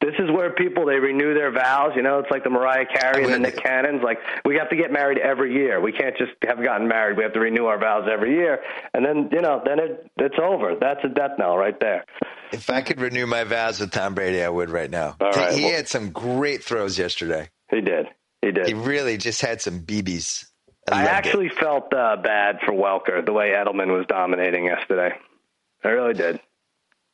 [0.00, 1.92] This is where people they renew their vows.
[1.94, 4.02] You know, it's like the Mariah Carey and the Nick Cannons.
[4.02, 5.80] Like we have to get married every year.
[5.80, 7.16] We can't just have gotten married.
[7.16, 8.60] We have to renew our vows every year,
[8.94, 10.76] and then you know, then it it's over.
[10.80, 12.04] That's a death knell right there.
[12.52, 15.16] If I could renew my vows with Tom Brady, I would right now.
[15.20, 17.48] All right, he well, had some great throws yesterday.
[17.70, 18.06] He did.
[18.42, 18.66] He did.
[18.66, 20.46] He really just had some BBs.
[20.90, 21.54] I, I actually it.
[21.54, 25.14] felt uh, bad for Welker the way Edelman was dominating yesterday.
[25.84, 26.40] I really did.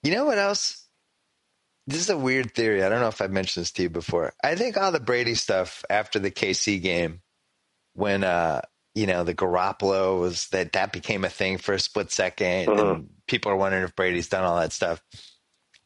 [0.02, 0.85] You know what else?
[1.86, 2.82] This is a weird theory.
[2.82, 4.32] I don't know if I've mentioned this to you before.
[4.42, 7.20] I think all the Brady stuff after the KC game,
[7.94, 8.62] when uh,
[8.94, 12.94] you know the Garoppolo was that that became a thing for a split 2nd uh-huh.
[12.94, 15.02] and people are wondering if Brady's done all that stuff.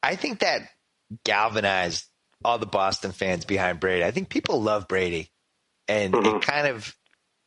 [0.02, 0.62] I think that
[1.24, 2.06] galvanized
[2.44, 4.04] all the Boston fans behind Brady.
[4.04, 5.30] I think people love Brady,
[5.86, 6.36] and uh-huh.
[6.36, 6.96] it kind of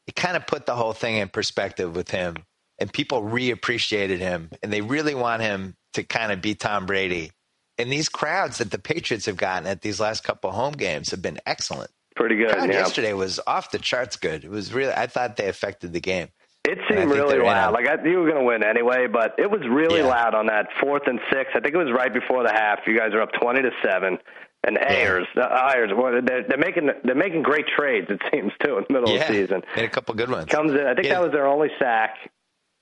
[0.05, 2.35] it kind of put the whole thing in perspective with him,
[2.77, 7.31] and people reappreciated him, and they really want him to kind of be Tom Brady
[7.77, 11.21] and these crowds that the Patriots have gotten at these last couple home games have
[11.21, 11.91] been excellent.
[12.15, 12.51] Pretty good.
[12.55, 12.65] Yeah.
[12.65, 14.43] yesterday was off the charts good.
[14.43, 14.93] It was really.
[14.93, 16.29] I thought they affected the game.
[16.65, 17.73] It seemed really loud.
[17.73, 20.07] Like I, you were going to win anyway, but it was really yeah.
[20.07, 21.49] loud on that fourth and six.
[21.55, 22.79] I think it was right before the half.
[22.87, 24.17] You guys are up twenty to seven,
[24.63, 25.43] and Ayers, yeah.
[25.43, 28.07] uh, Ayers, well, they're, they're making they're making great trades.
[28.09, 29.23] It seems too in the middle yeah.
[29.23, 29.61] of the season.
[29.75, 30.45] Made a couple good ones.
[30.45, 30.85] Comes in.
[30.87, 32.15] I think that was their only sack,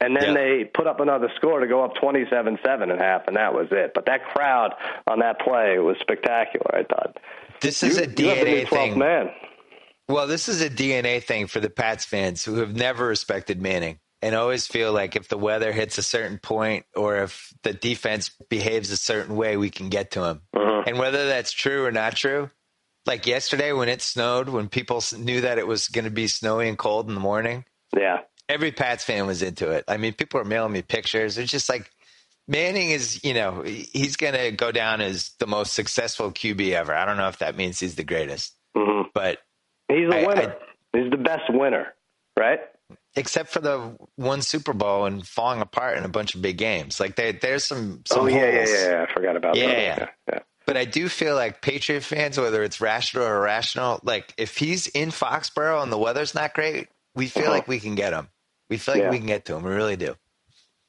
[0.01, 3.27] and then they put up another score to go up twenty-seven seven and a half,
[3.27, 3.91] and that was it.
[3.93, 4.73] But that crowd
[5.07, 6.75] on that play was spectacular.
[6.75, 7.17] I thought.
[7.61, 8.97] This is you, a DNA thing.
[8.97, 9.29] Man.
[10.09, 13.99] Well, this is a DNA thing for the Pats fans who have never respected Manning
[14.21, 18.29] and always feel like if the weather hits a certain point or if the defense
[18.49, 20.41] behaves a certain way, we can get to him.
[20.53, 20.83] Uh-huh.
[20.85, 22.49] And whether that's true or not true,
[23.05, 26.67] like yesterday when it snowed, when people knew that it was going to be snowy
[26.67, 27.65] and cold in the morning,
[27.97, 28.19] yeah,
[28.51, 29.85] every Pats fan was into it.
[29.87, 31.37] I mean, people are mailing me pictures.
[31.37, 31.89] It's just like
[32.47, 36.93] Manning is, you know, he's going to go down as the most successful QB ever.
[36.93, 39.09] I don't know if that means he's the greatest, mm-hmm.
[39.13, 39.39] but
[39.87, 40.55] he's a winner.
[40.93, 41.93] I, he's the best winner,
[42.37, 42.59] right?
[43.15, 46.99] except for the one Super Bowl and falling apart in a bunch of big games.
[46.99, 48.03] Like there, there's some.
[48.05, 49.77] some oh yeah, yeah, yeah, yeah, I forgot about yeah, that.
[49.77, 50.07] Yeah.
[50.33, 50.39] yeah.
[50.65, 54.87] But I do feel like Patriot fans, whether it's rational or irrational, like if he's
[54.87, 57.51] in Foxborough and the weather's not great, we feel uh-huh.
[57.51, 58.29] like we can get him.
[58.71, 59.10] We feel like yeah.
[59.10, 59.63] we can get to him.
[59.63, 60.15] We really do.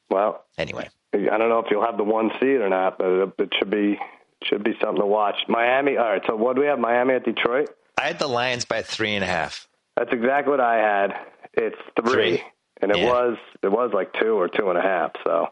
[0.08, 3.52] Well, anyway, I don't know if you'll have the one seed or not, but it
[3.58, 3.98] should be
[4.44, 5.34] should be something to watch.
[5.48, 5.96] Miami.
[5.96, 6.22] All right.
[6.28, 6.78] So what do we have?
[6.78, 7.70] Miami at Detroit.
[7.98, 9.66] I had the Lions by three and a half.
[9.96, 11.10] That's exactly what I had.
[11.54, 12.44] It's three, three.
[12.80, 13.08] and it yeah.
[13.08, 15.10] was it was like two or two and a half.
[15.24, 15.48] So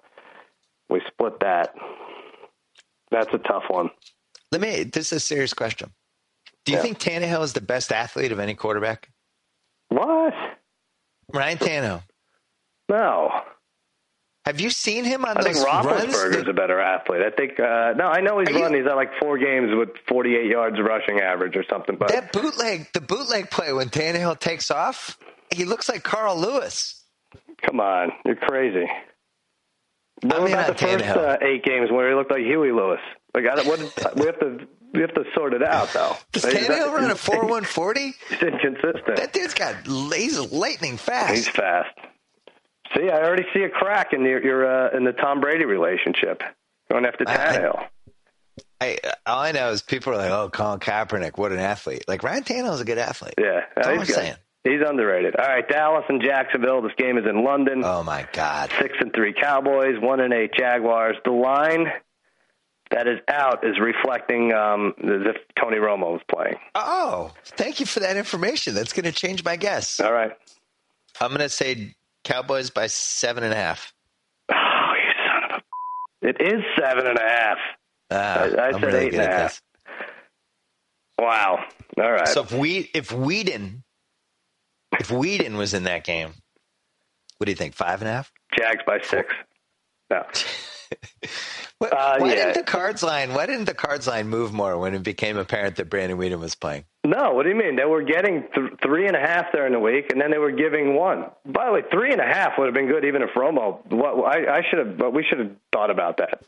[0.88, 1.75] we split that.
[3.11, 3.90] That's a tough one.
[4.53, 4.85] Let me.
[4.85, 5.90] This is a serious question.
[6.64, 6.83] Do you yeah.
[6.83, 9.11] think Tannehill is the best athlete of any quarterback?
[9.88, 10.33] What?
[11.33, 12.03] Ryan Tannehill.
[12.90, 13.31] No.
[14.46, 17.20] Have you seen him on I those think Roethlisberger's a better athlete.
[17.22, 17.61] I think.
[17.61, 18.72] Uh, no, I know he's run.
[18.72, 21.96] You, he's at like four games with 48 yards rushing average or something.
[21.96, 25.18] But that bootleg, the bootleg play when Tannehill takes off,
[25.55, 27.05] he looks like Carl Lewis.
[27.64, 28.90] Come on, you're crazy.
[30.22, 33.00] What I mean, about the first uh, eight games where he looked like Huey Lewis?
[33.35, 33.79] Like, I, what,
[34.16, 36.16] we have to we have to sort it out, though.
[36.33, 38.14] Does Tannehill run a four one forty?
[38.31, 39.16] He's inconsistent.
[39.16, 41.35] That dude's got he's lightning fast.
[41.35, 41.94] He's fast.
[42.96, 46.42] See, I already see a crack in your, your uh, in the Tom Brady relationship
[46.90, 47.87] going after Tannehill.
[48.81, 52.05] I, I, all I know is people are like, "Oh, Colin Kaepernick, what an athlete!"
[52.09, 53.35] Like Ryan Tannehill's a good athlete.
[53.38, 54.14] Yeah, That's all I'm good.
[54.14, 54.35] saying.
[54.64, 55.37] He's underrated.
[55.37, 56.83] All right, Dallas and Jacksonville.
[56.83, 57.83] This game is in London.
[57.85, 58.70] Oh my God!
[58.81, 61.16] Six and three Cowboys, one and eight Jaguars.
[61.24, 61.87] The line
[62.90, 66.57] that is out is reflecting um, as if Tony Romo was playing.
[66.74, 68.74] Oh, thank you for that information.
[68.74, 70.00] That's going to change my guess.
[70.00, 70.33] All right,
[71.20, 71.94] I'm going to say
[72.25, 73.93] Cowboys by seven and a half.
[74.53, 75.63] Oh, you son of
[76.23, 76.29] a!
[76.29, 77.59] It is seven and a half.
[78.11, 79.63] Ah, I, I said really eight and a half.
[81.19, 81.65] Wow.
[81.99, 82.29] All right.
[82.29, 83.83] So if we if Weeden
[84.99, 86.33] if Weeden was in that game,
[87.39, 87.75] what do you think?
[87.75, 88.33] Five and a half?
[88.57, 89.33] Jags by six.
[90.11, 90.23] No.
[91.79, 92.35] what, uh, why yeah.
[92.35, 93.35] didn't the cards line?
[93.35, 96.55] Why didn't the cards line move more when it became apparent that Brandon Weeden was
[96.55, 96.85] playing?
[97.05, 97.76] No, what do you mean?
[97.76, 100.53] They were getting th- three and a half during the week, and then they were
[100.53, 101.26] giving one.
[101.46, 103.85] By the way, three and a half would have been good even if Romo.
[103.90, 106.42] What I, I should have, but we should have thought about that.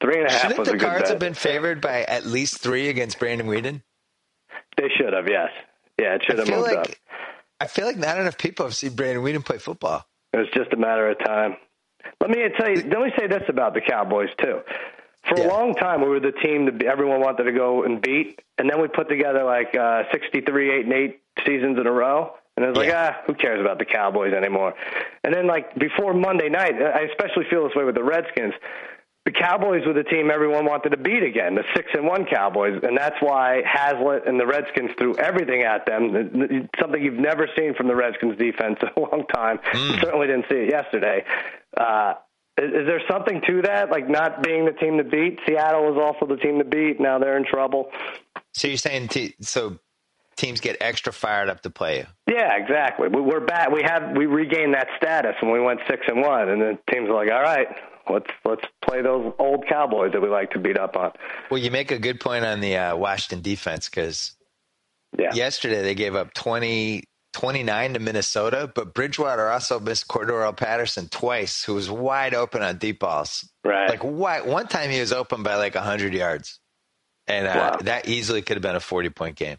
[0.00, 0.42] Three and a half.
[0.42, 1.10] Shouldn't was the a Cards bet.
[1.10, 3.82] have been favored by at least three against Brandon Weeden?
[4.76, 5.28] They should have.
[5.28, 5.50] Yes.
[5.98, 6.88] Yeah, it should have moved like, up.
[7.60, 10.06] I feel like not enough people have seen Brandon Weeden play football.
[10.32, 11.56] It was just a matter of time.
[12.20, 12.76] Let me tell you.
[12.76, 14.60] Let me say this about the Cowboys too.
[15.28, 15.46] For yeah.
[15.46, 18.70] a long time, we were the team that everyone wanted to go and beat, and
[18.70, 22.34] then we put together like uh, 63, eight, and eight seasons in a row.
[22.56, 23.16] And it was like, yeah.
[23.16, 24.74] ah, who cares about the Cowboys anymore?
[25.24, 28.54] And then, like before Monday night, I especially feel this way with the Redskins
[29.26, 32.80] the Cowboys were the team everyone wanted to beat again, the six and one Cowboys,
[32.84, 36.68] and that's why Haslett and the Redskins threw everything at them.
[36.78, 39.58] Something you've never seen from the Redskins defense in a long time.
[39.72, 40.00] Mm.
[40.00, 41.24] Certainly didn't see it yesterday.
[41.76, 42.14] Uh,
[42.56, 45.40] is, is there something to that, like not being the team to beat?
[45.44, 47.00] Seattle was also the team to beat.
[47.00, 47.90] Now they're in trouble.
[48.52, 49.80] So you're saying t- so
[50.36, 52.06] teams get extra fired up to play you?
[52.32, 53.08] Yeah, exactly.
[53.08, 53.72] We, we're back.
[53.72, 57.08] We have we regained that status when we went six and one, and the teams
[57.08, 57.66] are like, all right
[58.10, 61.12] let's let's play those old Cowboys that we like to beat up on.
[61.50, 64.36] Well, you make a good point on the uh, Washington defense because
[65.18, 65.34] yeah.
[65.34, 71.64] yesterday they gave up 20, 29 to Minnesota, but Bridgewater also missed Cordarrelle Patterson twice,
[71.64, 73.48] who was wide open on deep balls.
[73.64, 76.60] Right, like why, one time he was open by like hundred yards,
[77.26, 77.78] and uh, wow.
[77.82, 79.58] that easily could have been a forty point game.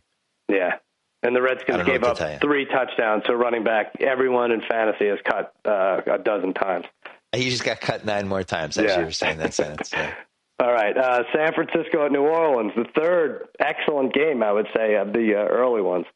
[0.49, 0.77] Yeah.
[1.23, 3.99] And the Redskins gave up three touchdowns to running back.
[3.99, 6.85] Everyone in fantasy has cut uh, a dozen times.
[7.35, 8.77] He just got cut nine more times.
[8.77, 8.99] As yeah.
[8.99, 9.91] you were saying that sentence.
[9.93, 10.13] Yeah.
[10.59, 14.95] All right, uh, San Francisco at New Orleans, the third excellent game, I would say,
[14.95, 16.07] of the uh, early ones.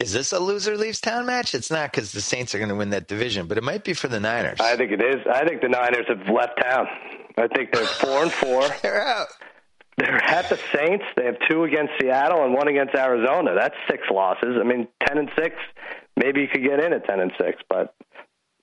[0.00, 1.54] Is this a loser leaves town match?
[1.54, 3.92] It's not because the Saints are going to win that division, but it might be
[3.92, 4.58] for the Niners.
[4.58, 5.16] I think it is.
[5.30, 6.86] I think the Niners have left town.
[7.36, 8.68] I think they're four and four.
[8.82, 9.28] They're out.
[9.96, 11.04] They're at the Saints.
[11.16, 13.54] They have two against Seattle and one against Arizona.
[13.54, 14.56] That's six losses.
[14.58, 15.56] I mean, ten and six.
[16.16, 17.94] Maybe you could get in at ten and six, but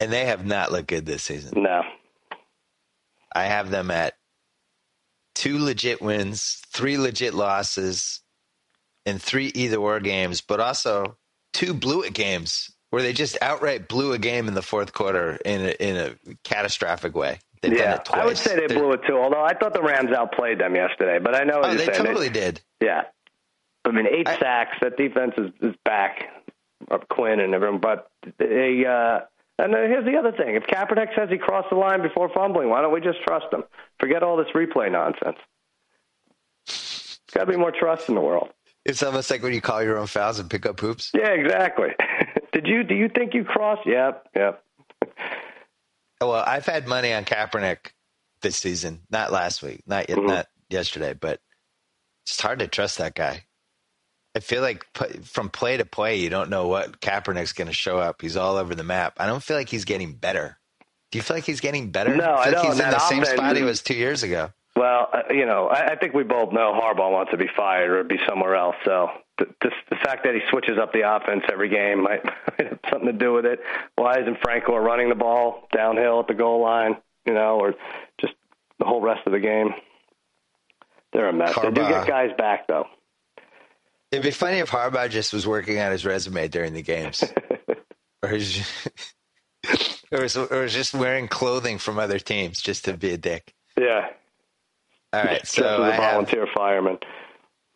[0.02, 1.62] and they have not looked good this season.
[1.62, 1.84] No,
[3.34, 4.16] I have them at
[5.36, 8.22] two legit wins, three legit losses,
[9.06, 11.18] and three either or games, but also
[11.54, 15.38] two blew it games where they just outright blew a game in the fourth quarter
[15.46, 17.40] in a, in a catastrophic way.
[17.62, 19.18] They've yeah, I would say they They're, blew it too.
[19.18, 22.06] Although I thought the Rams outplayed them yesterday, but I know oh, they saying.
[22.06, 22.60] totally did.
[22.82, 23.04] Yeah,
[23.86, 24.78] I mean eight I, sacks.
[24.82, 26.24] That defense is, is back
[26.90, 28.10] of Quinn and everyone, but
[28.40, 28.84] they.
[28.84, 29.22] Uh,
[29.64, 32.82] and here's the other thing: if Kaepernick says he crossed the line before fumbling, why
[32.82, 33.64] don't we just trust him?
[34.00, 35.38] Forget all this replay nonsense.
[36.68, 38.50] There's got to be more trust in the world.
[38.86, 41.12] It's almost like when you call your own fouls and pick up hoops.
[41.14, 41.90] Yeah, exactly.
[42.54, 42.84] Did you?
[42.84, 43.86] Do you think you crossed?
[43.86, 44.64] Yep, yep.
[46.22, 47.94] Well, I've had money on Kaepernick
[48.44, 50.28] this season, not last week, not yet, mm-hmm.
[50.28, 51.40] not yesterday, but
[52.28, 53.46] it's hard to trust that guy.
[54.36, 54.86] I feel like
[55.24, 58.22] from play to play, you don't know what Kaepernick's going to show up.
[58.22, 59.14] He's all over the map.
[59.18, 60.58] I don't feel like he's getting better.
[61.12, 62.16] Do you feel like he's getting better?
[62.16, 62.66] No, I, I don't.
[62.66, 64.52] He's in the same spot he was two years ago.
[64.78, 67.92] Well, uh, you know, I, I think we both know Harbaugh wants to be fired
[67.92, 68.78] or be somewhere else.
[68.86, 72.24] So the, the, the fact that he switches up the offense every game might,
[72.58, 73.60] might have something to do with it.
[73.96, 76.96] Why isn't Frank Gore running the ball downhill at the goal line?
[77.26, 77.76] You know, or
[78.20, 78.34] just
[78.80, 79.74] the whole rest of the game.
[81.12, 81.52] They're a mess.
[81.52, 81.76] Harbaugh.
[81.76, 82.88] They do get guys back though.
[84.12, 87.24] It'd be funny if Harbaugh just was working on his resume during the games,
[88.24, 88.60] or, his,
[90.12, 93.54] or, was, or was just wearing clothing from other teams just to be a dick.
[93.80, 94.08] Yeah.
[95.14, 95.46] All right.
[95.48, 96.98] So a volunteer have, fireman.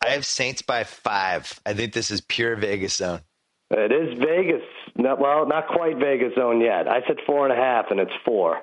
[0.04, 1.58] I have Saints by five.
[1.64, 3.20] I think this is pure Vegas zone.
[3.70, 4.62] It is Vegas.
[4.94, 6.86] Not, well, not quite Vegas zone yet.
[6.86, 8.62] I said four and a half, and it's four.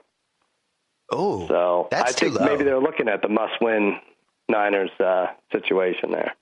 [1.11, 3.99] Oh, so that's I think maybe they're looking at the must-win
[4.49, 6.33] Niners uh, situation there.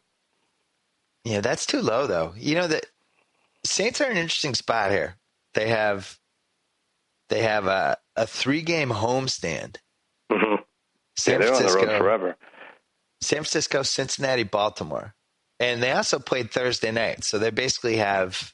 [1.24, 2.34] Yeah, that's too low, though.
[2.36, 2.86] You know that
[3.64, 5.16] Saints are an interesting spot here.
[5.54, 6.18] They have
[7.30, 9.78] they have a, a three game homestand.
[10.32, 10.56] Mm-hmm.
[11.16, 12.36] San yeah, they're Francisco, on the road forever.
[13.22, 15.14] San Francisco, Cincinnati, Baltimore,
[15.60, 17.24] and they also played Thursday night.
[17.24, 18.54] So they basically have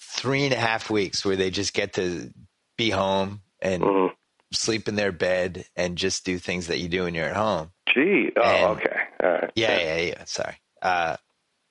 [0.00, 2.32] three and a half weeks where they just get to
[2.76, 4.14] be home and mm-hmm.
[4.52, 7.70] sleep in their bed and just do things that you do when you're at home.
[7.94, 9.52] Gee, oh, and, okay, right.
[9.54, 10.24] Yeah, yeah, yeah.
[10.24, 10.56] Sorry.
[10.82, 11.16] Uh,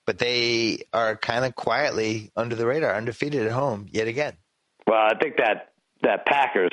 [0.06, 4.34] but they are kind of quietly under the radar, undefeated at home yet again.
[4.88, 6.72] Well, I think that that Packers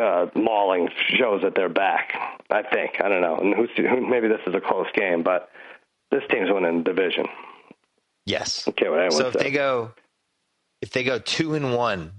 [0.00, 2.12] uh, mauling shows that they're back.
[2.50, 5.50] I think I don't know, and who's maybe this is a close game, but
[6.10, 7.26] this team's winning the division.
[8.26, 8.66] Yes.
[8.68, 8.88] Okay.
[8.88, 9.42] Well, so if that?
[9.42, 9.92] they go,
[10.80, 12.12] if they go two and one,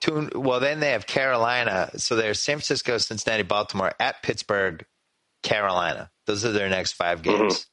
[0.00, 1.90] two and, well, then they have Carolina.
[1.96, 4.84] So there's San Francisco, Cincinnati, Baltimore, at Pittsburgh,
[5.42, 6.10] Carolina.
[6.26, 7.54] Those are their next five games.
[7.54, 7.71] Mm-hmm.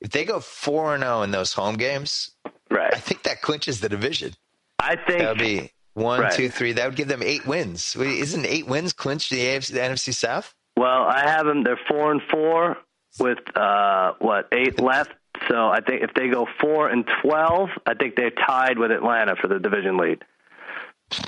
[0.00, 2.30] If they go four and zero oh in those home games,
[2.70, 2.94] right?
[2.94, 4.34] I think that clinches the division.
[4.78, 6.32] I think that would be one, right.
[6.32, 6.72] two, three.
[6.72, 7.96] That would give them eight wins.
[7.96, 10.54] Isn't eight wins clinch the AFC, the NFC South?
[10.76, 11.64] Well, I have them.
[11.64, 12.76] They're four and four
[13.18, 15.10] with uh, what eight left.
[15.48, 19.34] So I think if they go four and twelve, I think they're tied with Atlanta
[19.36, 20.24] for the division lead.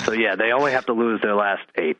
[0.04, 1.96] So yeah, they only have to lose their last eight.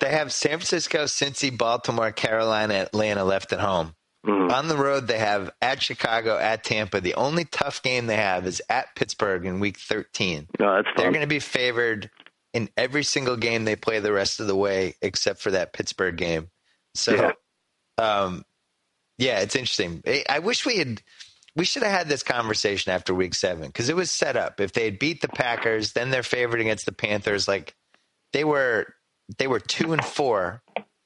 [0.00, 3.94] They have San Francisco, Cincy, Baltimore, Carolina, Atlanta left at home.
[4.28, 4.52] Mm-hmm.
[4.52, 7.00] On the road, they have at Chicago, at Tampa.
[7.00, 10.48] The only tough game they have is at Pittsburgh in Week 13.
[10.60, 12.10] No, that's They're going to be favored
[12.52, 16.16] in every single game they play the rest of the way, except for that Pittsburgh
[16.16, 16.50] game.
[16.94, 17.32] So, yeah,
[18.04, 18.44] um,
[19.16, 20.02] yeah it's interesting.
[20.28, 21.02] I wish we had.
[21.56, 24.60] We should have had this conversation after Week Seven because it was set up.
[24.60, 27.48] If they had beat the Packers, then they're favored against the Panthers.
[27.48, 27.74] Like
[28.32, 28.94] they were,
[29.38, 30.62] they were two and four,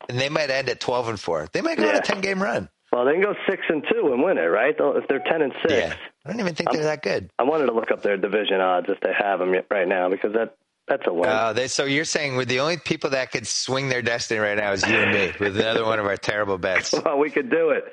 [0.08, 1.48] and they might end at twelve and four.
[1.52, 1.90] They might go yeah.
[1.90, 2.68] on a ten game run.
[2.92, 4.74] Well, they can go six and two and win it, right?
[4.78, 5.72] If they're ten and six.
[5.72, 5.94] Yeah.
[6.24, 7.30] I don't even think I'm, they're that good.
[7.38, 10.34] I wanted to look up their division odds if they have them right now because
[10.34, 11.28] that that's a win.
[11.28, 14.58] Uh, they, so you're saying with the only people that could swing their destiny right
[14.58, 16.92] now is you and me with another one of our terrible bets.
[17.04, 17.84] Well, we could do it.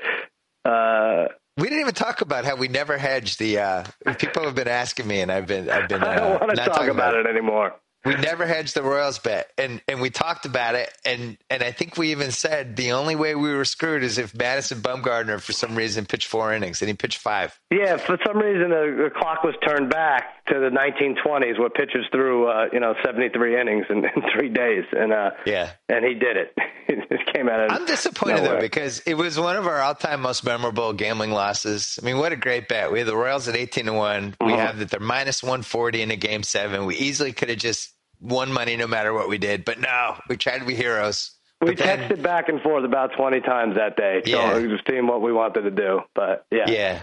[0.66, 3.60] Uh, we didn't even talk about how we never hedged the.
[3.60, 3.84] Uh,
[4.18, 6.04] people have been asking me, and I've been, I've been.
[6.04, 7.76] Uh, I don't want to talk about, about it anymore.
[8.16, 11.72] We never hedged the Royals bet, and and we talked about it, and and I
[11.72, 15.54] think we even said the only way we were screwed is if Madison Bumgarner for
[15.54, 17.58] some reason pitched four innings, and he pitched five.
[17.72, 22.06] Yeah, for some reason the, the clock was turned back to the 1920s, where pitchers
[22.12, 26.14] threw uh, you know 73 innings in, in three days, and uh, yeah, and he
[26.16, 26.54] did it.
[26.88, 27.72] it came out of.
[27.72, 28.56] I'm disappointed nowhere.
[28.56, 32.00] though because it was one of our all-time most memorable gambling losses.
[32.02, 32.92] I mean, what a great bet!
[32.92, 34.36] We had the Royals at 18 to one.
[34.42, 34.58] We Mhm.
[34.58, 36.86] have that they're minus 140 in a game seven.
[36.86, 40.38] We easily could have just won money no matter what we did, but no, we
[40.38, 41.32] tried to be heroes.
[41.62, 44.54] We then- texted back and forth about 20 times that day, Yeah.
[44.60, 46.02] the team what we wanted to do.
[46.16, 47.00] But yeah, Yeah.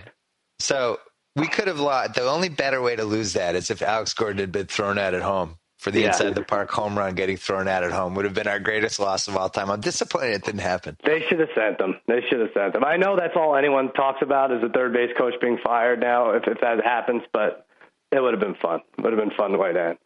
[0.58, 0.98] So
[1.34, 2.14] we could have lost.
[2.14, 5.12] The only better way to lose that is if Alex Gordon had been thrown out
[5.12, 6.06] at home for the Yeah.
[6.08, 8.98] inside the park home run getting thrown out at home would have been our greatest
[8.98, 9.70] loss of all time.
[9.70, 10.96] I'm disappointed it didn't happen.
[11.04, 12.00] They should have sent them.
[12.06, 12.84] They should have sent them.
[12.84, 16.30] I know that's all anyone talks about is the third base coach being fired now.
[16.30, 17.66] If if that happens, but
[18.10, 18.80] it would have been fun.
[18.96, 19.98] It would have been fun to way down.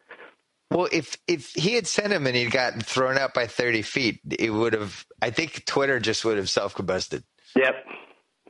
[0.71, 4.21] Well, if if he had sent him and he'd gotten thrown out by 30 feet,
[4.39, 5.05] it would have.
[5.21, 7.23] I think Twitter just would have self combusted.
[7.55, 7.75] Yep.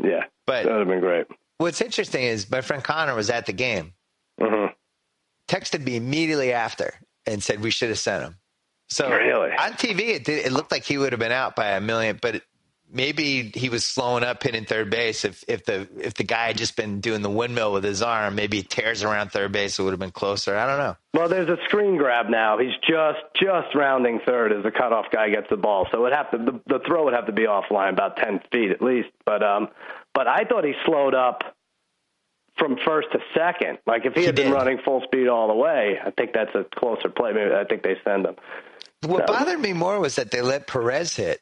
[0.04, 0.24] Yeah.
[0.46, 1.26] But- that would have been great.
[1.58, 3.94] What's interesting is my friend Connor was at the game,
[4.40, 4.68] hmm
[5.48, 6.94] texted me immediately after
[7.26, 8.38] and said we should have sent him.
[8.90, 9.50] So Really?
[9.52, 12.18] on TV, it, did, it looked like he would have been out by a million,
[12.22, 12.44] but it,
[12.92, 15.26] maybe he was slowing up hitting third base.
[15.26, 18.36] If if the if the guy had just been doing the windmill with his arm,
[18.36, 20.56] maybe he tears around third base, it would have been closer.
[20.56, 20.96] I don't know.
[21.14, 22.58] Well, there's a screen grab now.
[22.58, 25.88] He's just just rounding third as the cutoff guy gets the ball.
[25.92, 28.72] So it have to the, the throw would have to be offline about ten feet
[28.72, 29.10] at least.
[29.26, 29.70] But um,
[30.14, 31.44] but I thought he slowed up
[32.58, 33.80] from first to second.
[33.88, 34.54] Like if he, He had been did.
[34.54, 37.32] running full speed all the way, I think that's a closer play.
[37.34, 38.36] Maybe I think they send him.
[39.04, 41.40] What So- bothered me more was that they let Perez hit.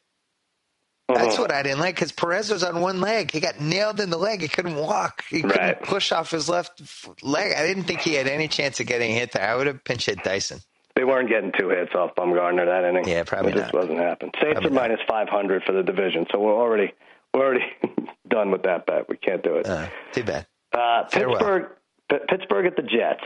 [1.14, 1.40] That's Mhm.
[1.40, 3.30] what I didn't like because Perez was on one leg.
[3.30, 4.40] He got nailed in the leg.
[4.40, 5.24] He couldn't walk.
[5.28, 5.82] He couldn't Right.
[5.82, 6.80] push off his left
[7.22, 7.52] leg.
[7.56, 9.48] I didn't think he had any chance of getting hit there.
[9.48, 10.60] I would have pinch hit Dyson.
[10.96, 13.06] They weren't getting two hits off Bumgarner that inning.
[13.08, 13.80] Yeah, probably It just not.
[13.82, 14.32] wasn't happening.
[14.40, 16.92] Saints Probably are minus five hundred for the division, so we're already
[17.32, 17.64] we're already
[18.28, 19.08] done with that bet.
[19.08, 19.66] We can't do it.
[19.66, 20.46] Uh, too bad.
[20.72, 21.04] Uh.
[21.04, 21.68] Pittsburgh,
[22.10, 23.22] P- Pittsburgh at the Jets.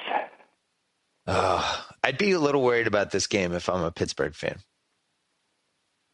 [1.27, 4.59] Oh, I'd be a little worried about this game if I'm a Pittsburgh fan.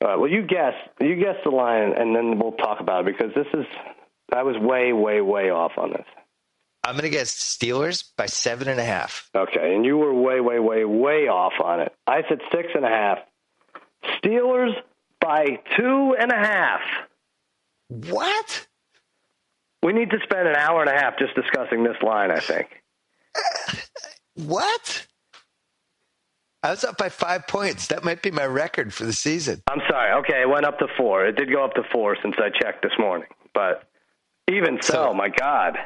[0.02, 0.18] All right.
[0.18, 0.74] Well, you guess.
[1.00, 3.66] You guess the line, and then we'll talk about it because this is.
[4.32, 6.06] I was way, way, way off on this.
[6.84, 9.28] I'm going to guess Steelers by seven and a half.
[9.34, 11.92] Okay, and you were way, way, way, way off on it.
[12.06, 13.18] I said six and a half.
[14.18, 14.72] Steelers
[15.20, 15.44] by
[15.76, 16.80] two and a half.
[17.88, 18.66] What?
[19.82, 22.30] We need to spend an hour and a half just discussing this line.
[22.30, 22.68] I think.
[24.46, 25.06] What?
[26.62, 27.86] I was up by five points.
[27.86, 29.62] That might be my record for the season.
[29.70, 30.12] I'm sorry.
[30.20, 31.24] Okay, it went up to four.
[31.26, 33.28] It did go up to four since I checked this morning.
[33.54, 33.84] But
[34.50, 35.78] even so, So- my God,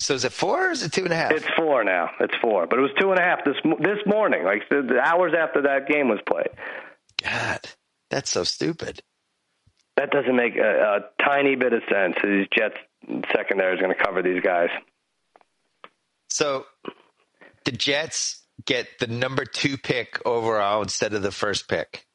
[0.00, 1.30] So is it four or is it two and a half?
[1.30, 2.10] it's four now.
[2.18, 4.98] It's four, but it was two and a half this this morning, like the, the
[5.00, 6.48] hours after that game was played.
[7.22, 7.60] God,
[8.10, 9.00] that's so stupid.
[9.96, 12.16] That doesn't make a, a tiny bit of sense.
[12.24, 12.74] These Jets
[13.36, 14.70] secondary is going to cover these guys.
[16.28, 16.66] So
[17.64, 22.06] the Jets get the number two pick overall instead of the first pick.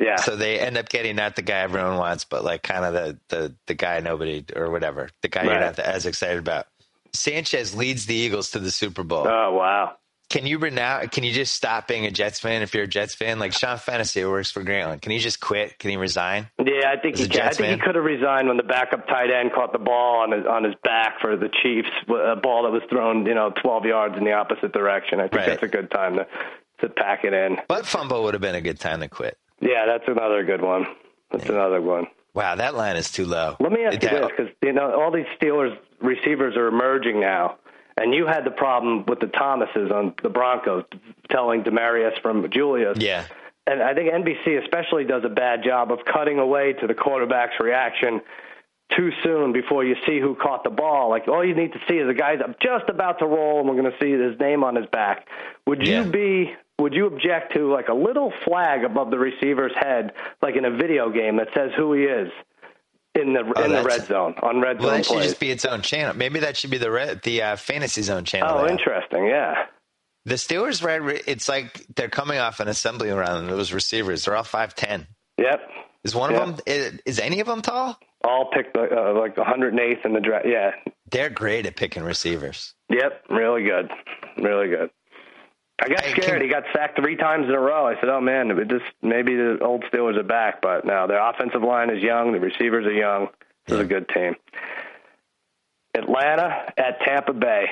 [0.00, 2.92] Yeah, So they end up getting not the guy everyone wants, but like kind of
[2.92, 6.66] the the, the guy nobody or whatever, the guy you're not as excited about.
[7.14, 9.26] Sanchez leads the Eagles to the Super Bowl.
[9.26, 9.96] Oh wow.
[10.28, 11.02] Can you now?
[11.06, 13.38] Can you just stop being a Jets fan if you're a Jets fan?
[13.38, 15.00] Like Sean Fennessey works for Grantland.
[15.02, 15.78] Can he just quit?
[15.78, 16.48] Can he resign?
[16.58, 17.42] Yeah, I think As he can.
[17.42, 17.78] I think fan?
[17.78, 20.64] he could have resigned when the backup tight end caught the ball on his on
[20.64, 24.24] his back for the Chiefs, a ball that was thrown, you know, 12 yards in
[24.24, 25.20] the opposite direction.
[25.20, 25.46] I think Right.
[25.46, 26.26] that's a good time to
[26.80, 27.58] to pack it in.
[27.68, 29.38] But fumble would have been a good time to quit.
[29.60, 30.86] Yeah, that's another good one.
[31.30, 32.08] That's another one.
[32.34, 33.56] Wow, that line is too low.
[33.60, 37.18] Let me ask you That- this, because you know all these Steelers receivers are emerging
[37.20, 37.56] now,
[37.96, 40.84] and you had the problem with the Thomases on the Broncos,
[41.30, 42.98] telling Demaryius from Julius.
[42.98, 43.24] Yeah,
[43.66, 47.58] And I think NBC especially does a bad job of cutting away to the quarterback's
[47.60, 48.20] reaction
[48.96, 51.10] too soon before you see who caught the ball.
[51.10, 53.80] Like all you need to see is the guy's just about to roll, and we're
[53.80, 55.26] going to see his name on his back.
[55.66, 56.52] Would you be?
[56.78, 60.70] Would you object to like a little flag above the receiver's head, like in a
[60.70, 62.30] video game that says who he is
[63.16, 65.26] in the Oh, in the red zone on red well, zone that should plays?
[65.28, 66.14] just be its own channel.
[66.16, 68.48] Maybe that should be the red, the uh, fantasy zone channel.
[68.58, 68.68] oh, now.
[68.70, 69.26] interesting.
[69.26, 69.66] Yeah.
[70.24, 71.22] The Steelers red.
[71.26, 73.46] It's like they're coming off an assembly run.
[73.46, 75.06] Those receivers, they're all five ten.
[75.38, 75.60] Yep.
[76.04, 76.42] Is one Yeah.
[76.42, 76.64] of them?
[76.66, 77.98] Is, is any of them tall?
[78.24, 80.46] All picked uh, like 108th in the draft.
[80.48, 80.72] Yeah.
[81.10, 82.74] They're great at picking receivers.
[82.90, 83.88] Yep, really good,
[84.38, 84.90] really good.
[85.78, 86.40] I got scared.
[86.40, 87.86] he got sacked three times in a row.
[87.86, 91.20] I said, "Oh man, it just maybe the old Steelers are back." But no, their
[91.20, 92.32] offensive line is young.
[92.32, 93.28] The receivers are young.
[93.66, 94.36] This is a good team.
[95.94, 97.66] Atlanta at Tampa Bay.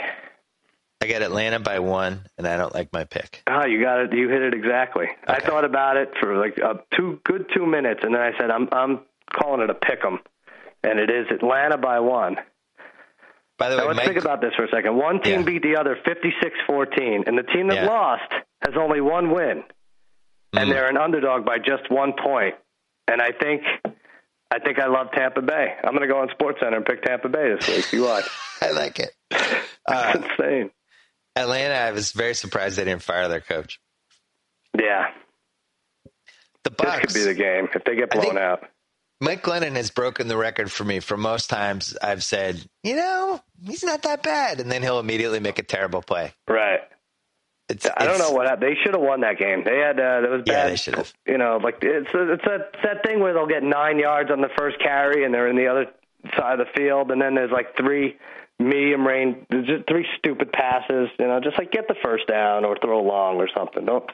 [1.03, 3.43] I got Atlanta by one, and I don't like my pick.
[3.47, 4.13] Oh, you got it.
[4.15, 5.05] You hit it exactly.
[5.05, 5.17] Okay.
[5.27, 8.51] I thought about it for like a two good two minutes, and then I said,
[8.51, 9.01] "I'm I'm
[9.33, 10.21] calling it a pick 'em,"
[10.83, 12.37] and it is Atlanta by one.
[13.65, 14.97] By the way, now, let's Mike, think about this for a second.
[14.97, 15.47] One team Yeah.
[15.47, 17.87] beat the other 56-14, and the team that Yeah.
[17.87, 18.31] lost
[18.65, 19.65] has only one win,
[20.53, 20.73] and Mm.
[20.73, 22.55] they're an underdog by just one point.
[23.09, 23.63] And I think,
[24.51, 25.75] I think I love Tampa Bay.
[25.83, 27.93] I'm going to go on Sports Center and pick Tampa Bay this week.
[27.93, 28.25] You watch.
[28.63, 29.11] I like it.
[29.87, 30.71] It's Uh, insane.
[31.37, 33.79] Atlanta, I was very surprised they didn't fire their coach.
[34.79, 35.11] Yeah,
[36.65, 38.65] The this could be the game if they get blown think- out.
[39.21, 41.01] Mike Glennon has broken the record for me.
[41.01, 45.41] For most times, I've said, you know, he's not that bad, and then he'll immediately
[45.41, 46.33] make a terrible play.
[46.49, 46.81] Right.
[47.69, 48.71] It's, I don't know what happened.
[48.71, 49.65] They should have won that game.
[49.65, 50.53] They had uh, that was bad.
[50.53, 51.13] Yeah, they should have.
[51.27, 54.43] You know, like it's it's that it's that thing where they'll get nine yards on
[54.43, 55.87] the first carry and they're in the other
[56.37, 58.17] side of the field, and then there's like three
[58.59, 61.09] medium range, just three stupid passes.
[61.19, 63.87] You know, just like get the first down or throw long or something.
[63.87, 64.05] Don't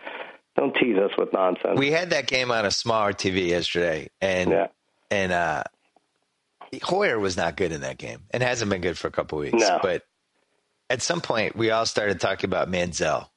[0.57, 1.77] don't tease us with nonsense.
[1.77, 4.67] We had that game on a smaller TV yesterday, and yeah.
[5.11, 5.65] And uh,
[6.83, 9.57] Hoyer was not good in that game, and hasn't been good for a couple weeks.
[9.59, 9.79] No.
[9.83, 10.03] But
[10.89, 13.29] at some point, we all started talking about Manziel,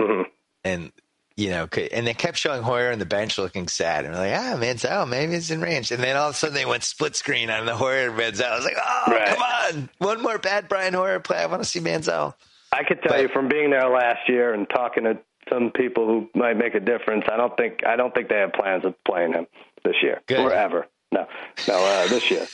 [0.00, 0.22] hmm
[0.64, 0.90] and
[1.36, 4.32] you know, and they kept showing Hoyer on the bench looking sad, and we're like,
[4.40, 5.92] ah, Manziel, maybe he's in range.
[5.92, 8.50] And then all of a sudden, they went split screen on the Hoyer and Manziel.
[8.50, 9.28] I was like, oh, Right.
[9.28, 11.36] come on, one more bad Brian Hoyer play.
[11.36, 12.34] I want to see Manziel.
[12.72, 15.18] I could tell But- you from being there last year and talking to
[15.50, 17.26] some people who might make a difference.
[17.30, 19.46] I don't think I don't think they have plans of playing him
[19.84, 20.40] this year Good.
[20.40, 20.86] or ever.
[21.12, 21.26] No,
[21.68, 22.46] no, uh, this year.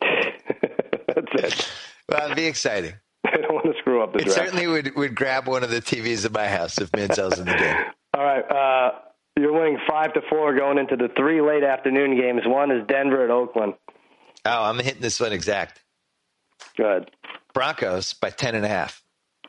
[0.00, 1.68] That's it.
[2.08, 2.94] Well, it'd be exciting.
[3.26, 4.38] I don't want to screw up the It draft.
[4.38, 7.54] certainly would would grab one of the TVs in my house if Manziel's in the
[7.54, 7.76] game.
[8.16, 8.98] All right, uh,
[9.38, 12.42] you're winning five to four going into the three late afternoon games.
[12.46, 13.74] One is Denver at Oakland.
[14.44, 15.82] Oh, I'm hitting this one exact.
[16.76, 17.10] Good.
[17.52, 19.02] Broncos by ten and a half.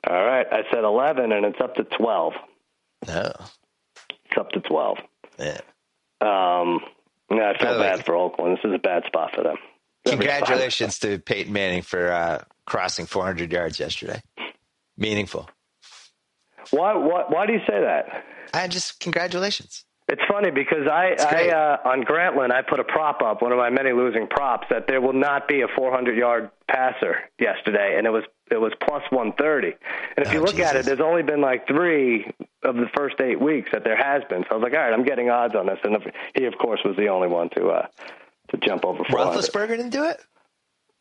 [0.08, 2.34] All right, I said eleven, and it's up to twelve.
[3.08, 3.32] No.
[4.10, 4.98] It's up to twelve.
[5.40, 5.60] Yeah.
[6.22, 6.82] Um,
[7.32, 8.58] yeah, I feel the way- bad for Oakland.
[8.58, 9.56] This is a bad spot for them.
[10.08, 14.22] Spot- Congratulations to Peyton Manning for uh, crossing 400 yards yesterday.
[14.98, 15.50] Meaningful.
[16.72, 16.94] Why?
[16.96, 17.24] Why?
[17.28, 18.24] Why do you say that?
[18.54, 19.86] I just congratulations.
[20.08, 23.60] It's funny because I, I uh, on Grantland I put a prop up, one of
[23.60, 28.08] my many losing props, that there will not be a 400 yard passer yesterday, and
[28.08, 29.68] it was it was plus 130.
[30.18, 32.26] And if Oh, you look at it, there's only been like three
[32.64, 34.44] of the first eight weeks that there has been.
[34.44, 35.96] So I was like, all right, I'm getting odds on this, and
[36.36, 37.88] he of course was the only one to uh,
[38.50, 39.40] to jump over 400.
[39.40, 40.20] Roethlisberger didn't do it.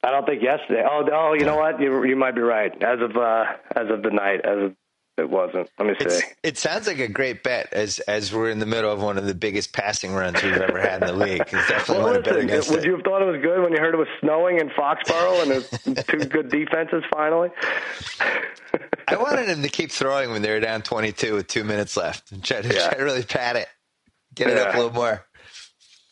[0.02, 0.84] I don't think yesterday.
[0.88, 1.80] Oh, oh, you know what?
[1.80, 2.72] You you might be right.
[2.82, 3.44] As of uh,
[3.74, 4.76] as of the night, as of
[5.18, 5.68] it wasn't.
[5.78, 6.26] Let me It's, see.
[6.42, 9.24] it sounds like a great bet as as we're in the middle of one of
[9.26, 11.40] the biggest passing runs we've ever had in the league.
[11.42, 12.84] It's definitely Well, bet listen, against would it.
[12.86, 15.50] you have thought it was good when you heard it was snowing in Foxborough and
[15.50, 17.50] there's two good defenses finally?
[19.08, 22.30] I wanted him to keep throwing when they were down 22 with two minutes left
[22.32, 22.88] and try to, Yeah.
[22.88, 23.66] try to really pat it,
[24.34, 25.24] get it up a little more.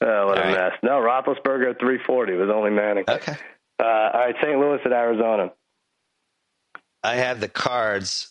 [0.01, 0.53] Oh, what a All right.
[0.71, 0.73] mess.
[0.83, 3.05] No, Roethlisberger at 340 was only Manning.
[3.09, 3.37] Okay.
[3.79, 4.59] Uh, all right, St.
[4.59, 5.53] Louis at Arizona.
[7.03, 8.29] I have the cards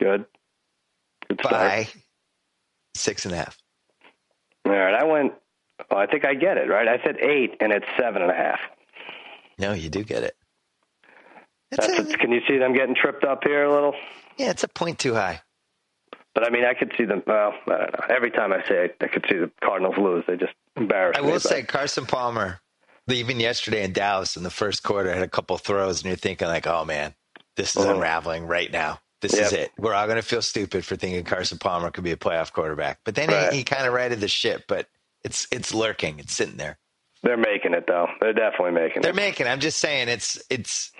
[0.00, 0.24] Good.
[1.28, 1.52] Good start.
[1.52, 1.88] by
[2.94, 3.58] six and a half.
[4.64, 5.32] All right, I went.
[5.90, 6.88] Oh, I think I get it right.
[6.88, 8.58] I said eight, and it's seven and a half.
[9.58, 10.36] No, you do get it.
[11.72, 13.94] A, can you see them getting tripped up here a little?
[14.36, 15.42] yeah, it's a point too high.
[16.34, 17.22] But I mean, I could see them.
[17.26, 18.14] Well, I don't know.
[18.14, 20.24] Every time I say it, I could see the Cardinals lose.
[20.26, 21.28] They just embarrass I me.
[21.28, 22.60] I will say Carson Palmer,
[23.08, 26.46] even yesterday in Dallas in the first quarter, had a couple throws, and you're thinking
[26.48, 27.14] like, "Oh man,
[27.56, 27.96] this is Mhm.
[27.96, 29.00] unraveling right now.
[29.20, 29.72] This is it.
[29.78, 33.00] We're all going to feel stupid for thinking Carson Palmer could be a playoff quarterback."
[33.04, 33.52] But then Right.
[33.52, 34.86] he, he kind of righted the ship, but
[35.24, 36.18] it's it's lurking.
[36.20, 36.78] It's sitting there.
[37.24, 38.06] they're making it though.
[38.20, 39.02] They're definitely making it.
[39.02, 39.16] They're it.
[39.16, 39.46] making.
[39.48, 40.92] I'm just saying, it's it's.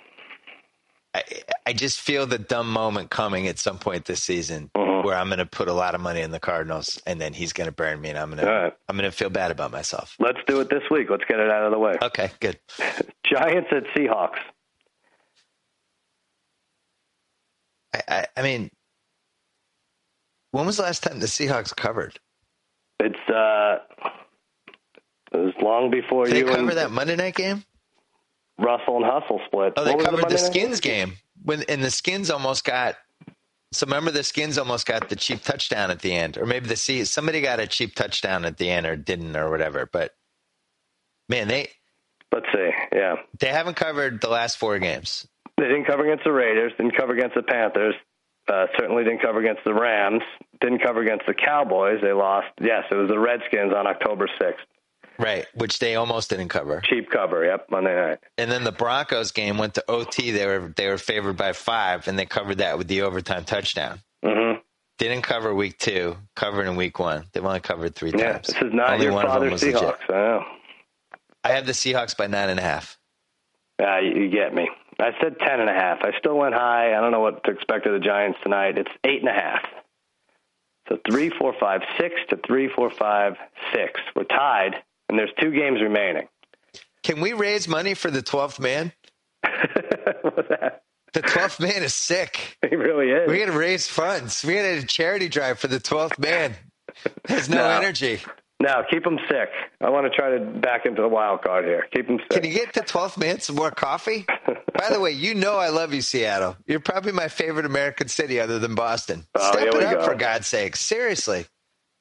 [1.14, 1.22] I,
[1.66, 5.04] I just feel the dumb moment coming at some point this season Mhm.
[5.04, 7.52] where I'm going to put a lot of money in the Cardinals, and then he's
[7.54, 10.16] going to burn me, and I'm going to I'm going to feel bad about myself.
[10.18, 11.08] Let's do it this week.
[11.08, 11.94] Let's get it out of the way.
[12.02, 12.58] Okay, good.
[13.24, 14.38] Giants at Seahawks.
[17.95, 18.70] I, I, I mean,
[20.51, 22.18] when was the last time the Seahawks covered?
[23.01, 23.78] It's uh,
[25.32, 27.64] it was long before Did they you cover and that Monday night game?
[28.59, 29.74] Russell and Hustle split.
[29.76, 31.14] Oh, they What covered the, night Skins game
[31.45, 32.97] when, and the Skins almost got.
[33.70, 36.76] So remember, the Skins almost got the cheap touchdown at the end, or maybe the
[36.76, 39.89] Sea somebody got a cheap touchdown at the end, or didn't, or whatever.
[39.91, 40.14] But
[41.28, 41.68] man, they
[42.32, 42.70] Let's see.
[42.93, 45.26] Yeah, they haven't covered the last four games.
[45.59, 46.72] They didn't cover against the Raiders.
[46.78, 47.94] Didn't cover against the Panthers.
[48.48, 50.22] Uh, certainly didn't cover against the Rams.
[50.61, 51.98] Didn't cover against the Cowboys.
[52.02, 52.46] They lost.
[52.61, 54.64] Yes, it was the Redskins on October sixth.
[55.18, 56.80] Right, which they almost didn't cover.
[56.84, 58.18] Cheap cover, yep, Monday night.
[58.38, 60.30] And then the Broncos game went to OT.
[60.30, 63.98] They were they were favored by five, and they covered that with the overtime touchdown.
[64.24, 64.61] Mm-hmm.
[64.98, 66.16] Didn't cover week two.
[66.36, 67.26] Covered in week one.
[67.32, 68.46] They've only covered three Yeah, times.
[68.46, 69.80] this is not Only your one of them father's was legit.
[69.82, 70.11] Seahawks.
[70.11, 70.44] I know.
[71.44, 72.96] I have the Seahawks by nine and a half.
[73.80, 74.68] Uh, you, you get me.
[75.01, 75.99] I said ten and a half.
[76.03, 76.96] I still went high.
[76.96, 78.78] I don't know what to expect of the Giants tonight.
[78.78, 79.62] It's eight and a half.
[80.88, 83.36] So three, four, five, six to three, four, five,
[83.74, 84.01] six.
[84.16, 84.74] We're tied,
[85.09, 86.26] and there's two games remaining.
[87.05, 88.92] Can we raise money for the twelfth man?
[89.42, 90.82] What's that?
[91.12, 92.57] The twelfth man is sick.
[92.68, 93.28] He really is.
[93.30, 94.44] We got to raise funds.
[94.44, 96.55] We got a charity drive for the twelfth man.
[97.26, 97.68] There's no, No.
[97.70, 98.20] energy.
[98.61, 99.50] No, keep him sick.
[99.80, 101.86] I want to try to back into the wild card here.
[101.94, 102.42] Keep him sick.
[102.42, 104.26] Can you get the twelfth man some more coffee?
[104.74, 106.56] By the way, you know I love you, Seattle.
[106.66, 109.24] You're probably my favorite American city other than Boston.
[109.36, 110.04] Oh, Step it up go.
[110.04, 110.74] for God's sake.
[110.74, 111.46] Seriously.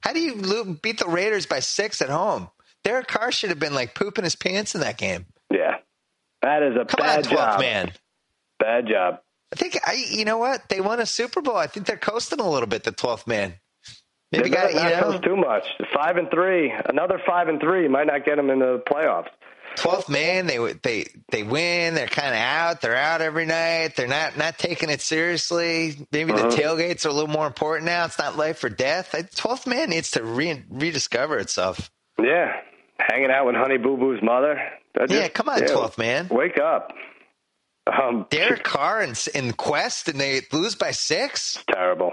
[0.02, 2.50] How do you beat the Raiders by six at home?
[2.84, 5.26] Derek Carr should have been like pooping his pants in that game.
[5.52, 5.76] yeah,
[6.42, 7.60] that is a Come bad on, twelfth job.
[7.60, 7.92] man.
[8.60, 9.20] Bad job.
[9.54, 9.94] I think I.
[10.10, 10.70] You know what?
[10.70, 11.56] They won a Super Bowl.
[11.58, 12.84] I think they're coasting a little bit.
[12.84, 13.54] The twelfth man.
[14.32, 15.66] Maybe got you know too much.
[15.94, 16.74] Five and three.
[16.90, 19.30] Another five and three might not get them in the playoffs.
[19.78, 20.48] twelfth man.
[20.48, 21.94] They they they win.
[21.96, 22.82] They're kind of out.
[22.82, 23.96] They're out every night.
[23.96, 25.96] They're not not taking it seriously.
[26.12, 26.58] Maybe the Uh-huh.
[26.58, 28.04] tailgates are a little more important now.
[28.06, 29.16] It's not life or death.
[29.36, 31.90] Twelfth man needs to re- rediscover itself.
[32.22, 32.52] Yeah,
[33.00, 34.60] hanging out with Honey Boo Boo's mother.
[34.96, 36.28] That Yeah, come on, twelfth man.
[36.30, 36.92] Wake up.
[37.88, 41.64] Um, Derek Carr and in Qwest, and they lose by six.
[41.72, 42.12] terrible.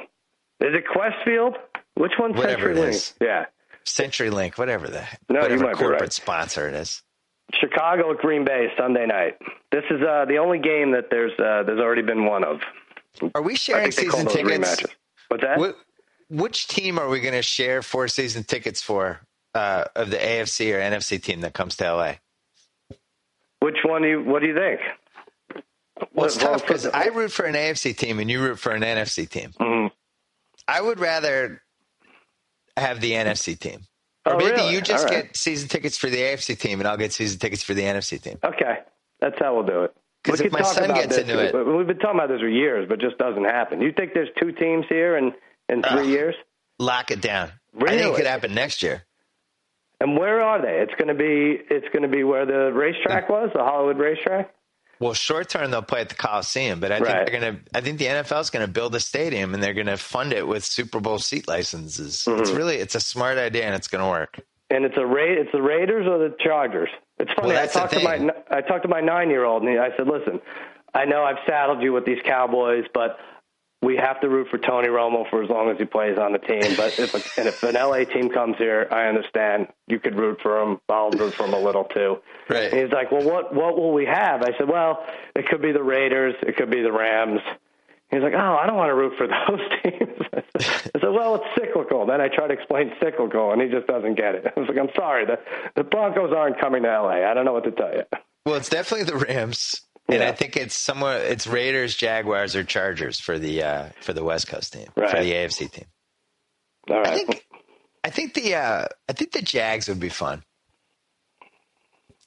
[0.60, 1.56] Is it Qwest Field?
[1.96, 3.14] Which one's Whatever it is.
[3.20, 3.46] Yeah,
[3.84, 6.12] CenturyLink, whatever the No, you whatever corporate right.
[6.12, 7.02] sponsor it is.
[7.52, 9.34] Chicago at Green Bay Sunday night.
[9.70, 12.60] This is uh, the only game that there's uh, there's already been one of.
[13.34, 14.84] Are we sharing think they call season tickets?
[15.28, 15.58] What's that?
[15.60, 19.20] Wh- which team are we going to share four season tickets for
[19.54, 22.14] uh, of the AFC or NFC team that comes to LA?
[23.60, 24.02] Which one?
[24.02, 24.80] Do you, what do you think?
[26.12, 28.82] Well, it's tough because I root for an AFC team and you root for an
[28.82, 29.52] NFC team.
[29.60, 29.90] Mhm.
[30.66, 31.62] I would rather
[32.76, 33.80] have the NFC team.
[34.26, 34.74] Oh, or Oh, maybe really?
[34.74, 35.24] you just right.
[35.24, 38.20] get season tickets for the AFC team and I'll get season tickets for the NFC
[38.22, 38.38] team.
[38.44, 38.78] Okay,
[39.20, 39.94] that's how we'll do it.
[40.24, 41.18] 'Cause We if my son gets this.
[41.18, 43.82] into it- we've been talking about this for years, but it just doesn't happen.
[43.82, 45.34] You think there's two teams here in
[45.68, 46.06] in three Ugh.
[46.06, 46.34] years?
[46.78, 47.52] Lock it down.
[47.80, 49.04] I think it could happen next year.
[50.00, 50.80] And where are they?
[50.80, 54.52] It's going to be it's going to be where the racetrack was, the Hollywood racetrack.
[55.00, 57.06] Well, short term they'll play at the Coliseum, but I Right.
[57.26, 57.60] think they're gonna.
[57.74, 60.64] I think the NFL is gonna build a stadium and they're gonna fund it with
[60.64, 62.24] Super Bowl seat licenses.
[62.26, 62.56] It's Mm-hmm.
[62.56, 64.38] really it's a smart idea and it's gonna work.
[64.70, 66.88] And it's a Ra- it's the Raiders or the Chargers.
[67.18, 67.48] It's funny.
[67.48, 68.30] Well, I talked to my.
[68.50, 70.40] I talked to my nine year old, and he- I said, "Listen,
[70.94, 73.18] I know I've saddled you with these Cowboys, but
[73.84, 76.38] we have to root for Tony Romo for as long as he plays on the
[76.38, 76.76] team.
[76.76, 80.40] But if a, and if an LA team comes here, I understand you could root
[80.42, 80.80] for him.
[80.88, 82.18] I'll root for him a little too."
[82.48, 82.72] Right.
[82.72, 85.04] And he's like, "Well, what what will we have?" I said, "Well,
[85.36, 87.40] it could be the Raiders, it could be the Rams."
[88.10, 91.44] He's like, "Oh, I don't want to root for those teams." I said, "Well, it's
[91.58, 94.46] cyclical." Then I try to explain cyclical, and he just doesn't get it.
[94.56, 95.38] I was like, "I'm sorry, the
[95.76, 97.28] the Broncos aren't coming to LA.
[97.28, 98.04] I don't know what to tell you."
[98.46, 100.28] Well, it's definitely the Rams, and Yeah.
[100.28, 104.48] I think it's somewhere it's Raiders, Jaguars, or Chargers for the uh, for the West
[104.48, 105.86] Coast team for the AFC team.
[106.90, 107.06] All right.
[107.08, 107.46] I think
[108.04, 110.42] I think the uh, I think the Jags would be fun.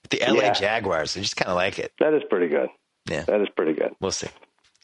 [0.09, 0.53] The LA Yeah.
[0.53, 1.91] Jaguars, I just kind of like it.
[1.99, 2.69] that is pretty good.
[3.09, 3.91] Yeah, That is pretty good.
[4.01, 4.27] we'll see.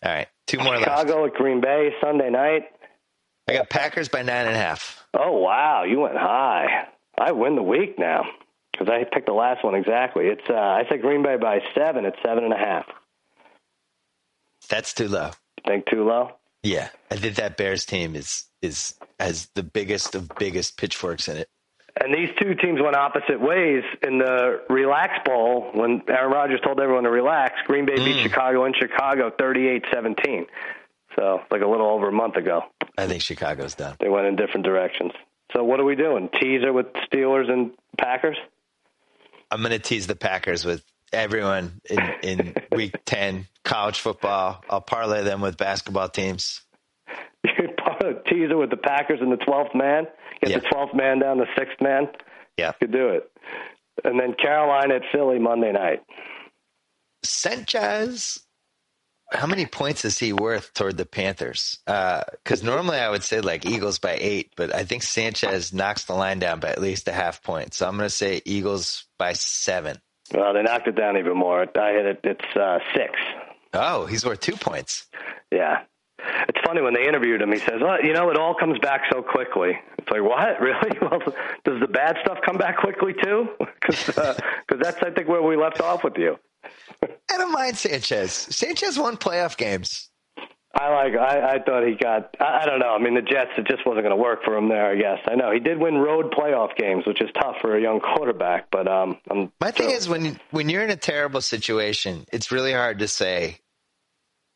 [0.03, 0.83] All right, two more left.
[0.83, 2.63] Chicago at Green Bay Sunday night.
[3.47, 5.05] I got Packers by nine and a half.
[5.13, 6.87] Oh wow, you went high.
[7.17, 8.23] I win the week now
[8.74, 10.26] because I picked the last one exactly.
[10.26, 12.05] It's uh, I said Green Bay by seven.
[12.05, 12.86] It's seven and a half.
[14.69, 15.28] That's too low.
[15.65, 16.32] You Think too low?
[16.63, 21.38] Yeah, I think that Bears team is is has the biggest of biggest pitchforks in
[21.38, 21.49] it.
[22.01, 26.80] And these two teams went opposite ways in the Relax Bowl when Aaron Rodgers told
[26.80, 27.53] everyone to relax.
[27.67, 30.47] Green Bay beat Chicago in Chicago 38-17.
[31.15, 32.63] So like a little over a month ago.
[32.97, 33.95] I think Chicago's done.
[33.99, 35.11] They went in different directions.
[35.55, 36.30] So what are we doing?
[36.41, 38.38] Teaser with Steelers and Packers?
[39.54, 44.64] I'm going to tease the Packers with everyone in, in week 10 college football.
[44.68, 46.62] I'll parlay them with basketball teams.
[48.28, 50.08] Teaser with the Packers and the 12th man.
[50.41, 50.58] Get Yeah.
[50.60, 52.08] the 12th man down the 6th man.
[52.58, 52.72] Yeah.
[52.74, 53.32] Could do it.
[54.04, 56.01] And then Carolina at Philly Monday night.
[57.24, 58.39] Sanchez,
[59.34, 61.79] how many points is he worth toward the Panthers?
[61.86, 66.13] Because normally I would say like Eagles by eight, but I think Sanchez knocks the
[66.13, 67.73] line down by at least a half point.
[67.73, 69.97] So I'm going to say Eagles by seven.
[70.34, 71.61] Well, they knocked it down even more.
[71.61, 72.19] I hit it.
[72.23, 73.13] It's uh, six.
[73.73, 75.07] Oh, he's worth two points.
[75.51, 75.81] Yeah.
[76.47, 77.51] it's funny when they interviewed him.
[77.51, 80.97] He says, "Well, you know, it all comes back so quickly." It's like, what, really?
[81.01, 81.19] Well,
[81.65, 83.49] does the bad stuff come back quickly too?
[83.84, 84.34] Because uh,
[84.69, 86.38] cause that's, I think, where we left off with you.
[87.03, 88.32] I don't mind Sanchez.
[88.32, 90.09] Sanchez won playoff games.
[90.76, 91.14] I like.
[91.16, 92.36] I, I thought he got.
[92.39, 92.89] I, I don't know.
[92.89, 93.51] I mean, the Jets.
[93.57, 94.89] It just wasn't going to work for him there.
[94.89, 95.20] I guess.
[95.28, 98.72] I know he did win road playoff games, which is tough for a young quarterback.
[98.72, 102.74] But um, I'm my thing is when when you're in a terrible situation, it's really
[102.74, 103.59] hard to say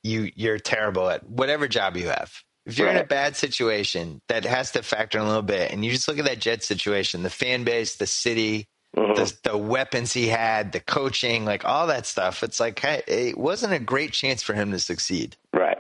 [0.04, 2.34] you you're terrible at whatever job you have.
[2.66, 2.98] If you're right.
[2.98, 5.72] in a bad situation, that has to factor in a little bit.
[5.72, 8.68] And you just look at that Jet situation, the fan base, the city,
[8.98, 9.14] mm-hmm.
[9.14, 12.44] the, the, weapons he had, the coaching, like all that stuff.
[12.44, 15.36] It's like hey, it wasn't a great chance for him to succeed.
[15.54, 15.78] Right.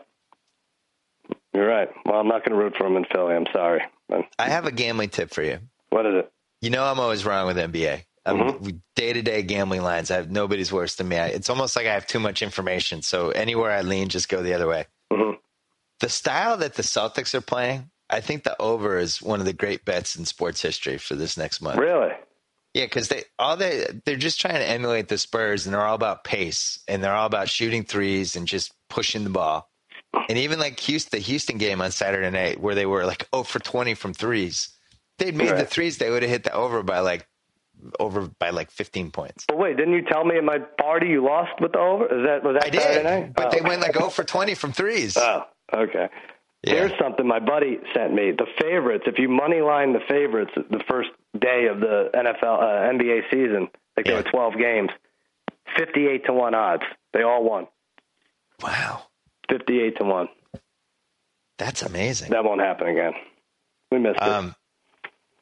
[1.53, 1.89] You're right.
[2.05, 3.35] Well, I'm not going to root for him in Philly.
[3.35, 3.81] I'm sorry.
[4.37, 5.59] I have a gambling tip for you.
[5.89, 6.31] What is it?
[6.61, 8.03] You know, I'm always wrong with NBA.
[8.95, 11.17] Day to day gambling lines, I have nobody's worse than me.
[11.17, 13.01] It's almost like I have too much information.
[13.01, 14.85] So anywhere I lean, just go the other way.
[15.11, 15.37] Mm-hmm.
[15.99, 19.53] The style that the Celtics are playing, I think the over is one of the
[19.53, 21.77] great bets in sports history for this next month.
[21.79, 22.11] Really?
[22.77, 25.95] Yeah, because they all they they're just trying to emulate the Spurs, and they're all
[25.95, 29.67] about pace, and they're all about shooting threes and just pushing the ball.
[30.29, 33.41] And even like Houston, the Houston game on Saturday night, where they were like oh
[33.41, 34.69] for twenty from threes,
[35.17, 35.57] they'd made right.
[35.57, 37.27] the threes, they would have hit the over by like
[37.99, 39.45] over by like 15 points.
[39.47, 42.05] But wait, didn't you tell me at my party you lost with the over?
[42.05, 43.33] Is that was that I Saturday did, night?
[43.35, 43.49] But oh.
[43.57, 45.17] they went like 0 for 20 from threes.
[45.17, 46.09] Oh, okay.
[46.63, 46.73] Yeah.
[46.73, 48.31] Here's something my buddy sent me.
[48.31, 52.93] The favorites, if you money line the favorites the first day of the NFL uh,
[52.93, 54.15] NBA season, like yeah.
[54.15, 54.89] there were 12 games,
[55.77, 56.83] 58 to 1 odds.
[57.13, 57.67] They all won.
[58.63, 59.03] Wow.
[59.49, 60.27] 58 to 1.
[61.57, 62.31] That's amazing.
[62.31, 63.13] That won't happen again.
[63.91, 64.53] We missed um, it.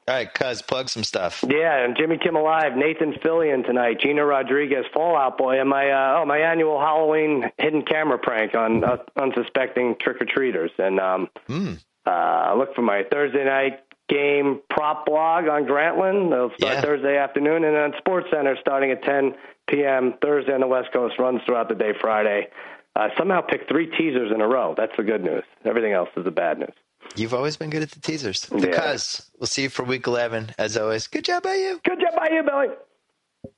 [0.08, 1.44] All right, cuz plug some stuff.
[1.48, 5.90] Yeah, and Jimmy Kimmel Live, Nathan Fillion tonight, Gina Rodriguez, Fall Out Boy, and my
[5.90, 10.72] uh, oh my annual Halloween hidden camera prank on uh, unsuspecting trick or treaters.
[10.78, 11.80] And um, mm.
[12.06, 16.30] uh, look for my Thursday night game prop blog on Grantland.
[16.30, 16.82] They'll start yeah.
[16.82, 19.34] Thursday afternoon, and then Sports Center starting at 10
[19.68, 20.14] p.m.
[20.22, 22.50] Thursday on the West Coast, runs throughout the day Friday.
[22.96, 24.74] Uh, somehow picked three teasers in a row.
[24.78, 25.44] That's the good news.
[25.66, 26.74] Everything else is the bad news.
[27.16, 28.48] You've always been good at the teasers.
[28.52, 28.60] Yeah.
[28.60, 31.08] Because we'll see you for week 11, as always.
[31.08, 31.80] Good job by you.
[31.84, 32.68] Good job by you, Billy.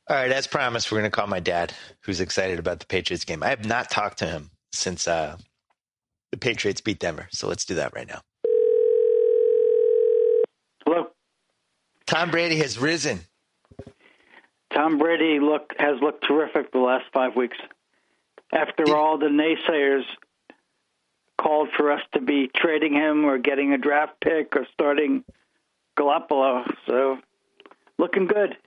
[0.09, 3.25] All right, as promised, we're going to call my dad, who's excited about the Patriots
[3.25, 3.43] game.
[3.43, 5.37] I have not talked to him since uh,
[6.31, 7.27] the Patriots beat Denver.
[7.31, 8.21] So let's do that right now.
[10.85, 11.07] Hello.
[12.05, 13.21] Tom Brady has risen.
[14.73, 17.57] Tom Brady look has looked terrific the last five weeks.
[18.53, 20.03] After Did, all the naysayers
[21.39, 25.23] called for us to be trading him or getting a draft pick or starting
[25.97, 26.63] Garoppolo.
[26.87, 27.17] So
[27.97, 28.57] looking good.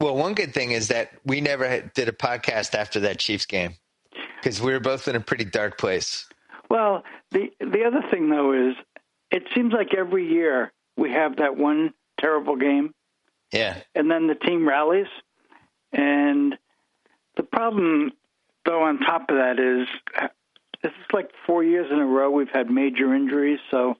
[0.00, 3.74] Well, one good thing is that we never did a podcast after that Chiefs game
[4.36, 6.26] because we were both in a pretty dark place.
[6.68, 8.74] Well, the the other thing though is
[9.30, 12.94] it seems like every year we have that one terrible game.
[13.52, 13.78] Yeah.
[13.94, 15.06] And then the team rallies.
[15.92, 16.56] And
[17.36, 18.12] the problem
[18.64, 20.30] though on top of that is
[20.82, 23.60] this is like four years in a row we've had major injuries.
[23.70, 23.96] So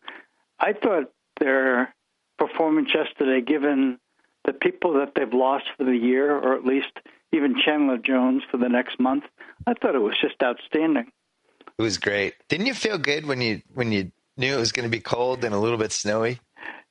[0.59, 1.95] I thought their
[2.39, 3.99] performance yesterday, given
[4.45, 6.93] the people that they've lost for the year, or at least
[7.33, 9.25] even Chandler Jones for the next month,
[9.67, 11.11] I thought it was just outstanding.
[11.79, 12.35] It was great.
[12.49, 15.45] Didn't you feel good when you when you knew it was going to be cold
[15.45, 16.41] and a little bit snowy?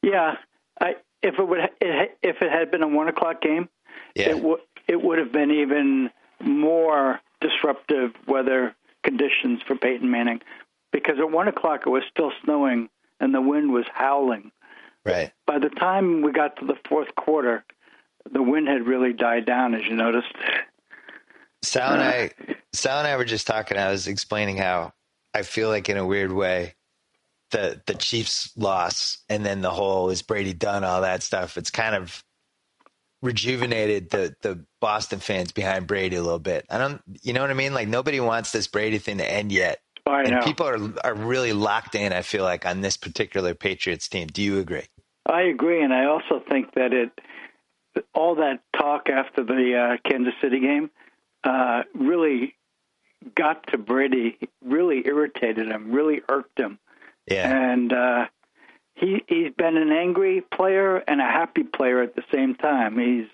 [0.01, 0.35] Yeah,
[0.79, 3.69] I if it would it, if it had been a one o'clock game,
[4.15, 4.29] yeah.
[4.29, 6.09] it would it would have been even
[6.41, 10.41] more disruptive weather conditions for Peyton Manning
[10.91, 12.89] because at one o'clock it was still snowing
[13.19, 14.51] and the wind was howling.
[15.05, 15.31] Right.
[15.47, 17.63] By the time we got to the fourth quarter,
[18.31, 20.33] the wind had really died down, as you noticed.
[21.63, 22.31] Sal and I,
[22.73, 23.77] Sal and I were just talking.
[23.77, 24.93] I was explaining how
[25.33, 26.75] I feel like, in a weird way,
[27.51, 31.57] the the Chiefs' loss and then the whole is Brady done all that stuff.
[31.57, 32.23] It's kind of
[33.21, 36.65] rejuvenated the the Boston fans behind Brady a little bit.
[36.69, 37.73] I don't, you know what I mean?
[37.73, 39.79] Like nobody wants this Brady thing to end yet.
[40.05, 40.41] I and know.
[40.41, 42.13] people are are really locked in.
[42.13, 44.27] I feel like on this particular Patriots team.
[44.27, 44.85] Do you agree?
[45.25, 47.11] I agree, and I also think that it
[48.13, 50.89] all that talk after the uh, Kansas City game
[51.43, 52.55] uh, really
[53.35, 56.79] got to Brady, really irritated him, really irked him.
[57.27, 58.25] Yeah, and uh,
[58.95, 62.97] he he's been an angry player and a happy player at the same time.
[62.97, 63.27] He's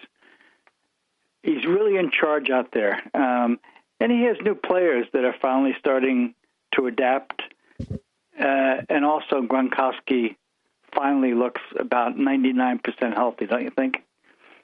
[1.44, 3.60] he's really in charge out there, um,
[4.00, 6.34] and he has new players that are finally starting
[6.76, 7.42] to adapt.
[8.40, 10.36] Uh, and also, Gronkowski
[10.94, 14.04] finally looks about ninety nine percent healthy, don't you think?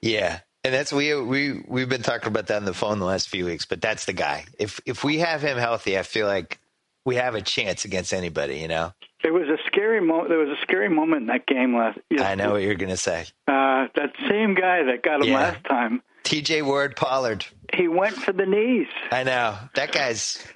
[0.00, 3.28] Yeah, and that's we we we've been talking about that on the phone the last
[3.28, 3.64] few weeks.
[3.64, 4.44] But that's the guy.
[4.58, 6.60] If if we have him healthy, I feel like
[7.04, 8.58] we have a chance against anybody.
[8.58, 8.92] You know.
[9.24, 10.28] There was a scary moment.
[10.28, 11.98] There was a scary moment in that game last.
[12.20, 13.24] I know what you're going to say.
[13.48, 15.36] Uh, that same guy that got him Yeah.
[15.38, 16.62] last time, T.J.
[16.62, 17.44] Ward Pollard.
[17.74, 18.86] he went for the knees.
[19.10, 20.46] I know that guy's.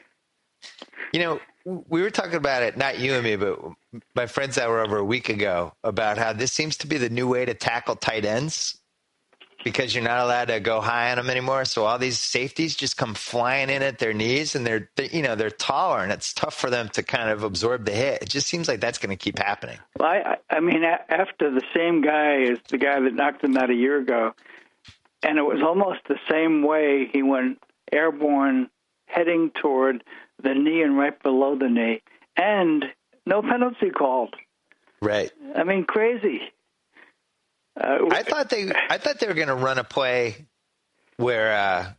[1.13, 3.59] You know, we were talking about it, not you and me, but
[4.15, 7.09] my friends that were over a week ago about how this seems to be the
[7.11, 8.78] new way to tackle tight ends
[9.71, 11.65] because you're not allowed to go high on them anymore.
[11.65, 15.23] So all these safeties just come flying in at their knees, and they're, they you
[15.23, 18.23] know they're taller, and it's tough for them to kind of absorb the hit.
[18.23, 19.79] It just seems like that's going to keep happening.
[19.99, 23.71] Well, I, I mean, after the same guy as the guy that knocked him out
[23.71, 24.33] a year ago,
[25.23, 27.09] and it was almost the same way.
[27.13, 27.59] He went
[27.93, 28.71] airborne,
[29.07, 30.03] heading toward
[30.43, 32.03] the knee and right below the knee,
[32.37, 32.85] and
[33.27, 34.35] no penalty called.
[35.01, 35.31] Right.
[35.55, 36.41] I mean, crazy.
[37.81, 40.47] Uh, I thought they I thought they were going to run a play
[41.17, 41.93] where uh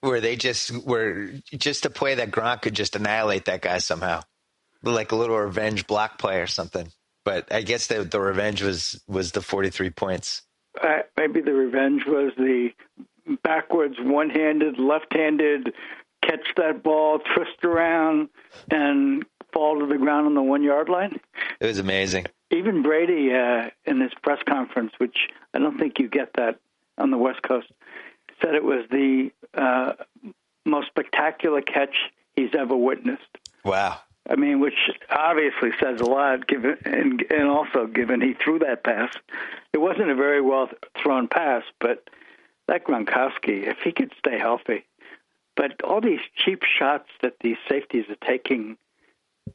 [0.00, 4.22] where they just were just a play that Gronk could just annihilate that guy somehow.
[4.82, 6.88] Like a little revenge block play or something.
[7.24, 10.42] But I guess the the revenge was was the 43 points.
[10.82, 12.70] uh, maybe the revenge was the
[13.44, 15.72] backwards, one-handed, left-handed
[16.24, 18.28] catch that ball, twist around,
[18.70, 21.18] and fall to the ground on the one-yard line.
[21.60, 22.26] It was amazing.
[22.52, 26.58] Even Brady, uh, in his press conference, which I don't think you get that
[26.98, 27.68] on the West Coast,
[28.42, 29.92] said it was the uh,
[30.64, 31.96] most spectacular catch
[32.36, 33.22] he's ever witnessed.
[33.64, 34.00] Wow.
[34.28, 34.74] I mean, which
[35.10, 39.12] obviously says a lot, given and, and also given he threw that pass.
[39.72, 40.68] It wasn't a very well
[41.02, 42.08] thrown pass, but
[42.68, 44.84] that Gronkowski, if he could stay healthy,
[45.56, 48.76] but all these cheap shots that these safeties are taking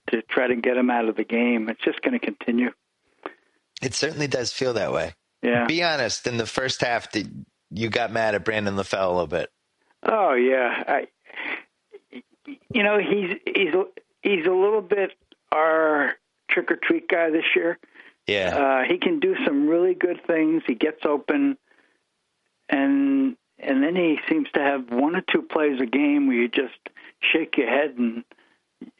[0.08, 2.72] to try to get him out of the game, it's just going to continue.
[3.82, 5.14] It certainly does feel that way.
[5.42, 5.66] Yeah.
[5.68, 9.28] Be honest, in the first half did you got mad at Brandon LaFell a little
[9.28, 9.50] bit.
[10.04, 11.08] Oh yeah, I,
[12.70, 13.74] you know he's he's
[14.22, 15.12] he's a little bit
[15.52, 16.14] our
[16.50, 17.78] trick or treat guy this year.
[18.26, 18.58] Yeah.
[18.58, 20.64] Uh, he can do some really good things.
[20.68, 21.58] He gets open,
[22.70, 26.48] and and then he seems to have one or two plays a game where you
[26.48, 26.78] just
[27.20, 28.24] shake your head and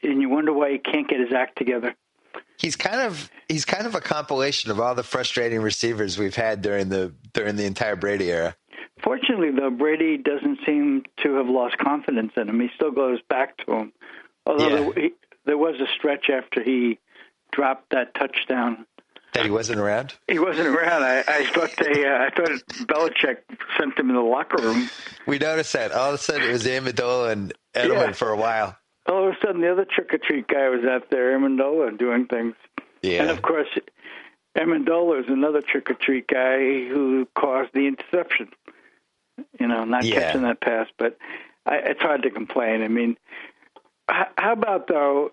[0.02, 1.94] and you wonder why he can't get his act together.
[2.58, 6.60] He's kind of he's kind of a compilation of all the frustrating receivers we've had
[6.62, 8.56] during the during the entire Brady era.
[9.02, 12.58] Fortunately, though, Brady doesn't seem to have lost confidence in him.
[12.60, 13.92] He still goes back to him.
[14.44, 14.76] Although Yeah.
[14.80, 15.10] there, he,
[15.46, 16.98] there was a stretch after he
[17.52, 18.86] dropped that touchdown.
[19.34, 20.14] That he wasn't around.
[20.26, 21.04] He wasn't around.
[21.04, 22.48] I, I thought they, uh, I thought
[22.88, 23.36] Belichick
[23.78, 24.88] sent him in the locker room.
[25.26, 28.12] We noticed that all of a sudden it was Amendola and Edelman Yeah.
[28.12, 28.76] for a while.
[29.08, 32.26] All of a sudden, the other trick or treat guy was out there, Amendola, doing
[32.26, 32.54] things.
[33.02, 33.68] Yeah, And of course,
[34.56, 38.48] Amendola is another trick or treat guy who caused the interception.
[39.60, 40.20] You know, not Yeah.
[40.20, 41.16] catching that pass, but
[41.64, 42.82] I, it's hard to complain.
[42.82, 43.16] I mean,
[44.10, 45.30] h- how about though,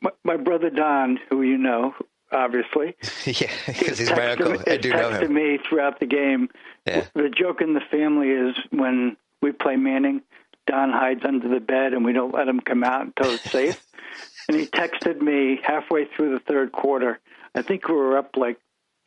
[0.00, 1.94] my, my brother Don, who you know,
[2.30, 2.94] obviously,
[3.26, 4.52] yeah, because he's my uncle.
[4.52, 5.34] me- I do know him.
[5.34, 6.48] me throughout the game.
[6.86, 7.04] Yeah.
[7.14, 10.22] The joke in the family is when we play Manning,
[10.66, 13.84] Don hides under the bed and we don't let him come out until it's safe.
[14.48, 17.20] and he texted me halfway through the third quarter.
[17.54, 18.58] I think we were up like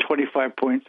[0.07, 0.85] 25 points.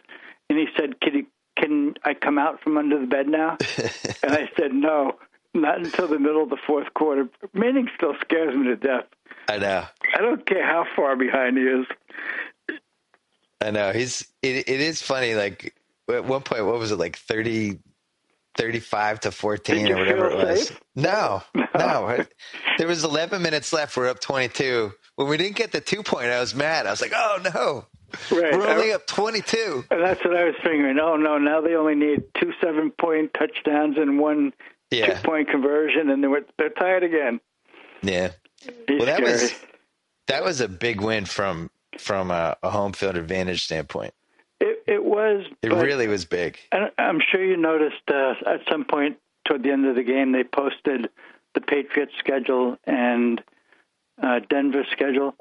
[0.48, 3.56] And he said, Can, you, can I come out from under the bed now?
[4.22, 5.16] and I said, No,
[5.54, 7.28] not until the middle of the fourth quarter.
[7.52, 9.04] Manning still scares me to death.
[9.48, 9.84] I know.
[10.14, 11.86] I don't care how far behind he is.
[13.60, 13.92] I know.
[13.92, 14.26] He's.
[14.42, 15.34] It, it is funny.
[15.34, 15.74] Like
[16.08, 16.98] at one point, what was it?
[16.98, 17.78] Like 30,
[18.56, 20.68] 35 to fourteen or whatever it was.
[20.68, 20.80] safe?
[20.94, 21.42] No,
[21.74, 22.24] no.
[22.78, 23.96] There was eleven minutes left.
[23.96, 24.92] We're up twenty two.
[25.16, 26.86] When we didn't get the two point, I was mad.
[26.86, 27.86] I was like, "Oh no,
[28.36, 28.52] Right.
[28.56, 29.84] we're only up twenty two.
[29.90, 30.98] And that's what I was figuring.
[30.98, 34.52] Oh no, now they only need two seven point touchdowns and one
[34.90, 35.18] Yeah.
[35.18, 37.40] two point conversion, and they were, they're tired again.
[38.02, 38.30] Yeah.
[38.88, 39.54] He's Well, that was
[40.28, 44.12] that was a big win from from a, a home field advantage standpoint.
[44.60, 45.44] It, it was.
[45.62, 46.58] It really was big.
[46.72, 50.32] I- I'm sure you noticed uh, at some point toward the end of the game
[50.32, 51.08] they posted
[51.54, 53.42] the Patriots schedule and
[54.22, 55.34] uh, Denver's schedule.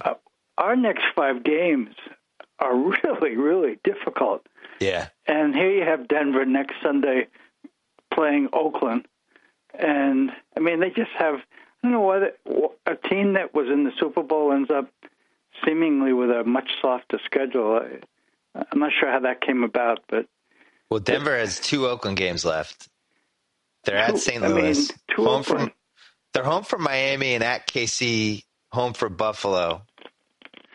[0.00, 0.14] Uh,
[0.56, 1.94] our next five games
[2.58, 4.46] are really, really difficult.
[4.80, 5.08] Yeah.
[5.26, 7.26] And here you have Denver next Sunday
[8.12, 9.06] playing Oakland.
[9.78, 11.40] And I mean, they just have, I
[11.82, 12.30] don't know why
[12.86, 14.88] a team that was in the Super Bowl ends up
[15.64, 17.80] seemingly with a much softer schedule.
[18.72, 20.26] I'm not sure how that came about, but
[20.90, 22.88] Well, Denver has two Oakland games left.
[23.84, 24.42] They're Two- at St.
[24.42, 25.72] Louis, I mean, home from
[26.34, 29.82] they're home from Miami and at KC, home for Buffalo.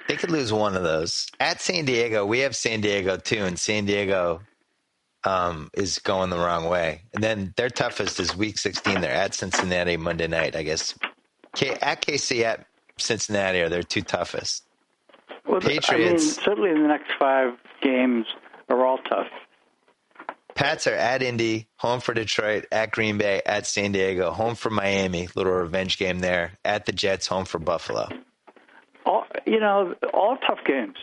[0.08, 1.28] They could lose one of those.
[1.40, 4.42] At San Diego, we have San Diego too, and San Diego
[5.24, 7.04] um, is going the wrong way.
[7.14, 9.00] And then their toughest is Week 16.
[9.00, 10.56] They're at Cincinnati Monday night.
[10.56, 10.98] I guess
[11.56, 12.66] K- at KC at
[12.98, 14.68] Cincinnati are their two toughest.
[15.48, 15.90] Well, Patriots.
[15.90, 18.26] I mean, certainly the next five games
[18.70, 19.28] are all tough.
[20.56, 24.70] Pats are at Indy, home for Detroit, at Green Bay, at San Diego, home for
[24.70, 28.08] Miami, little revenge game there, at the Jets, home for Buffalo.
[29.06, 30.96] All you know, all tough games.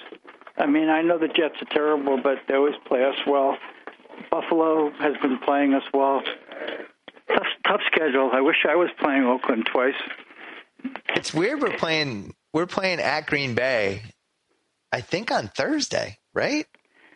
[0.57, 3.57] I mean, I know the Jets are terrible, but they always play us well.
[4.31, 6.23] Buffalo has been playing us well.
[7.29, 8.31] Tough, tough schedule.
[8.33, 9.95] I wish I was playing Oakland twice.
[11.11, 14.03] It's weird we're playing we're playing at Green Bay,
[14.93, 16.67] I think on Thursday, right?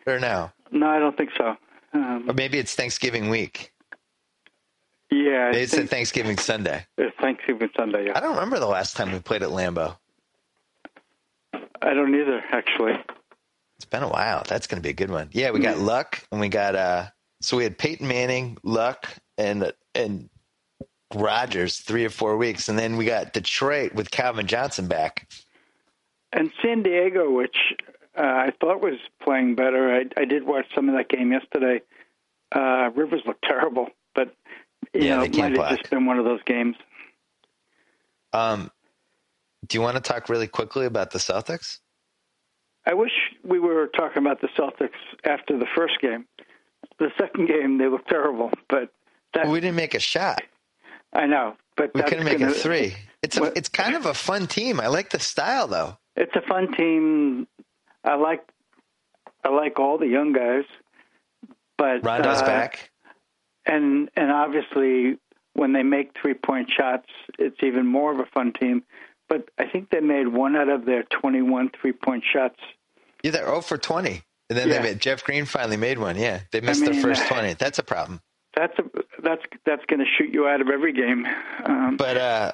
[0.07, 0.51] Or no?
[0.71, 1.55] No, I don't think so.
[1.93, 3.71] Um, Or maybe it's Thanksgiving week.
[5.11, 6.85] yeah, I They said think Thanksgiving Sunday.
[6.97, 8.11] it's Thanksgiving Sunday.
[8.11, 9.97] I don't remember the last time we played at Lambeau.
[11.81, 12.93] I don't either, actually.
[13.77, 14.43] It's been a while.
[14.47, 15.29] That's going to be a good one.
[15.33, 17.05] Yeah, we got Luck and we got uh
[17.41, 19.07] so we had Peyton Manning, Luck
[19.37, 20.29] and and
[21.13, 25.27] Rodgers 3 or 4 weeks and then we got Detroit with Calvin Johnson back.
[26.35, 27.55] And San Diego, which
[28.17, 29.91] uh, I thought was playing better.
[29.95, 31.81] I, I did watch some of that game yesterday.
[32.53, 34.35] Uh, Rivers looked terrible, but
[34.93, 36.75] you Yeah, know, it might have just been one of those games.
[38.33, 38.69] Um
[39.67, 41.79] do you want to talk really quickly about the Celtics?
[42.85, 43.11] I wish
[43.43, 44.91] we were talking about the Celtics
[45.23, 46.25] after the first game.
[46.99, 48.91] The second game, they looked terrible, but
[49.33, 50.43] that We didn't make a shot.
[51.13, 51.55] I know.
[51.75, 52.93] But We couldn't make gonna, a 3.
[53.23, 54.79] It's a, What- it's kind of a fun team.
[54.79, 55.97] I like the style though.
[56.15, 57.47] It's a fun team.
[58.03, 58.41] I like
[59.43, 60.65] I like all the young guys,
[61.77, 62.91] but Rondo's uh, back.
[63.65, 65.17] and and obviously
[65.53, 67.07] when they make three point shots,
[67.39, 68.83] it's even more of a fun team.
[69.27, 72.59] But I think they made one out of their 21 three point shots.
[73.23, 74.21] Yeah, they're 0 for 20.
[74.49, 74.77] And then Yeah.
[74.77, 76.15] they made, Jeff Green finally made one.
[76.17, 77.53] Yeah, they missed mean, their first uh, 20.
[77.53, 78.21] That's a problem.
[78.55, 78.83] That's a,
[79.23, 81.27] that's that's going to shoot you out of every game.
[81.65, 82.51] Um, But uh,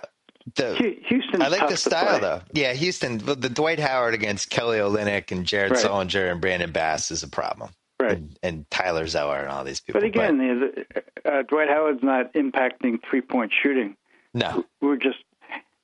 [0.55, 2.41] the Houston's I like the style though.
[2.53, 3.17] Yeah, Houston.
[3.19, 5.85] The the Dwight Howard against Kelly Olynyk and Jared Right.
[5.85, 7.69] Sullinger and Brandon Bass is a problem.
[7.99, 8.13] Right.
[8.17, 10.01] And, and Tyler Zeller and all these people.
[10.01, 10.85] But again, the,
[11.23, 13.95] uh, Dwight Howard's not impacting three point shooting.
[14.33, 15.19] no, We're just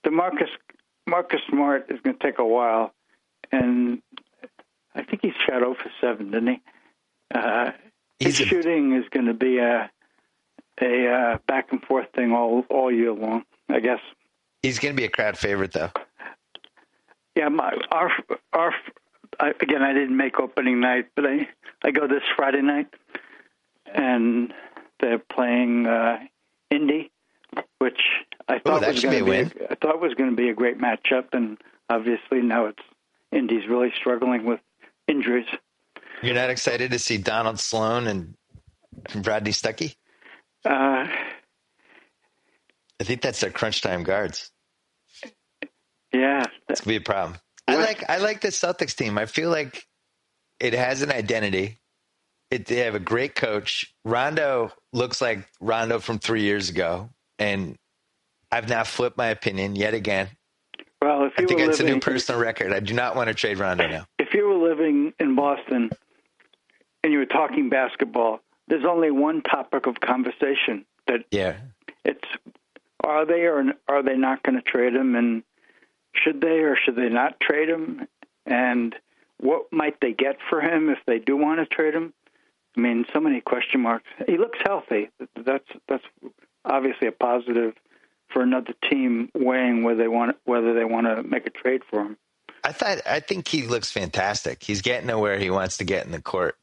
[0.03, 0.49] the Marcus
[1.05, 2.93] Marcus Smart is going to take a while,
[3.51, 4.01] and
[4.95, 6.62] I think he's shot 0 for seven, didn't he?
[7.34, 7.72] Uh,
[8.20, 9.89] his a- shooting is going to be a
[10.82, 13.99] a uh, back and forth thing all all year long, I guess.
[14.62, 15.91] He's going to be a crowd favorite though.
[17.36, 18.12] Yeah, my our
[18.53, 18.74] our
[19.39, 21.47] I, again, I didn't make opening night, but I
[21.84, 22.88] I go this Friday night,
[23.93, 24.53] and
[24.99, 26.18] they're playing uh,
[26.72, 27.12] Indy,
[27.80, 28.01] which
[28.47, 30.80] I thought that was going to be I thought was going to be a great
[30.80, 31.58] matchup, and
[31.89, 32.84] obviously now it's
[33.32, 34.60] Indy's really struggling with
[35.08, 35.47] injuries.
[36.24, 38.34] You're not excited to see Donald Sloan and
[39.16, 39.95] Rodney Stuckey?
[40.66, 41.08] Uh,
[42.99, 44.51] I think that's their crunch time guards.
[46.13, 47.37] yeah, It's gonna be a problem.
[47.67, 49.17] I like I like the Celtics team.
[49.17, 49.85] I feel like
[50.59, 51.79] it has an identity.
[52.49, 53.93] It, they have a great coach.
[54.05, 57.75] Rondo looks like Rondo from three years ago, and
[58.51, 60.29] I've now flipped my opinion yet again.
[61.01, 62.71] well, if I think it's a new personal record.
[62.71, 64.05] I do not want to trade Rondo now.
[64.17, 65.89] if you were living in Boston
[67.03, 68.39] and you were talking basketball,
[68.69, 71.57] there's only one topic of conversation that Yeah,
[72.05, 72.27] it's
[73.08, 75.41] are they or are they not going to trade him and
[76.14, 78.05] should they or should they not trade him
[78.45, 78.95] and
[79.39, 82.14] what might they get for him if they do want to trade him?
[82.76, 84.10] I mean so many question marks.
[84.28, 85.10] He looks healthy.
[85.36, 86.03] That's that's
[86.66, 87.74] obviously a positive
[88.30, 92.01] for another team weighing whether they want whether they want to make a trade for
[92.01, 92.18] him.
[92.64, 94.64] I thought I think he looks fantastic.
[94.64, 96.55] He's getting to where he wants to get in the court.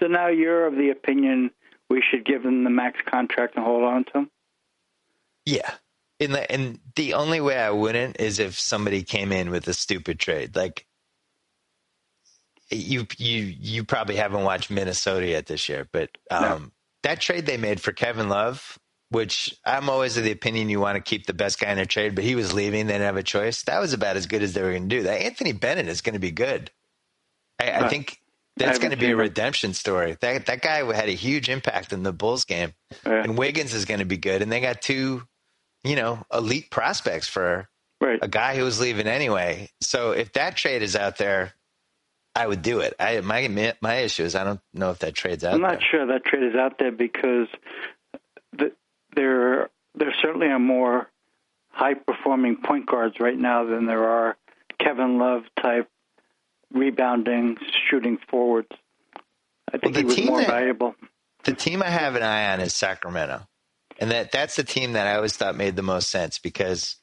[0.00, 1.52] so now you're of the opinion
[1.88, 4.30] we should give him the max contract and hold on to him
[5.46, 5.70] Yeah.
[6.18, 9.74] In the and the only way I wouldn't is if somebody came in with a
[9.74, 10.54] stupid trade.
[10.56, 10.86] Like
[12.70, 16.70] you you you probably haven't watched Minnesota yet this year, but um No.
[17.04, 18.78] that trade they made for Kevin Love,
[19.10, 21.86] which I'm always of the opinion you want to keep the best guy in a
[21.86, 23.62] trade, but he was leaving, they didn't have a choice.
[23.64, 25.02] That was about as good as they were gonna do.
[25.04, 26.70] That Anthony Bennett is gonna be good.
[27.60, 28.18] I, I think
[28.58, 30.16] that's going to be a redemption story.
[30.20, 32.72] That that guy had a huge impact in the Bulls game
[33.06, 33.22] Yeah.
[33.22, 34.40] and Wiggins is going to be good.
[34.42, 35.22] And they got two,
[35.86, 37.68] you know, elite prospects for
[38.00, 39.70] right a guy who was leaving anyway.
[39.80, 41.52] So if that trade is out there,
[42.34, 42.94] I would do it.
[43.00, 45.80] I my my issue is I don't know if that trade's out I'm not there.
[45.90, 47.48] sure that trade is out there because
[48.52, 48.72] the,
[49.14, 51.08] there there certainly are more
[51.70, 54.36] high performing point guards right now than there are
[54.78, 55.88] Kevin Love type
[56.72, 57.56] rebounding
[57.88, 58.68] shooting forwards.
[59.72, 60.94] I think the he was team more that- valuable.
[61.44, 63.46] The team I have an eye on is Sacramento,
[63.98, 66.96] and that that's the team that I always thought made the most sense because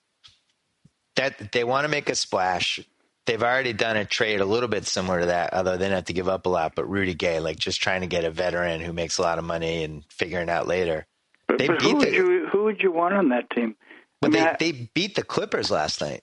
[1.15, 2.79] that they want to make a splash.
[3.25, 6.05] They've already done a trade a little bit similar to that, although they didn't have
[6.05, 6.75] to give up a lot.
[6.75, 9.45] But Rudy Gay, like just trying to get a veteran who makes a lot of
[9.45, 11.05] money and figuring out later.
[11.47, 13.75] But, They but beat who would you who would you want on that team?
[14.21, 16.21] But I mean, they, I- they beat the Clippers last night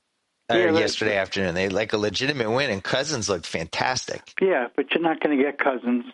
[0.50, 1.54] or Yeah, but- yesterday afternoon.
[1.54, 4.34] They like a legitimate win, and Cousins looked fantastic.
[4.40, 6.04] yeah, but you're not going to get Cousins.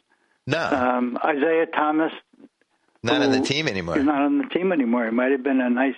[0.49, 2.13] No, Um, Isaiah Thomas
[3.03, 3.97] not on the team anymore.
[3.97, 5.07] He's not on the team anymore.
[5.07, 5.95] It might have been a nice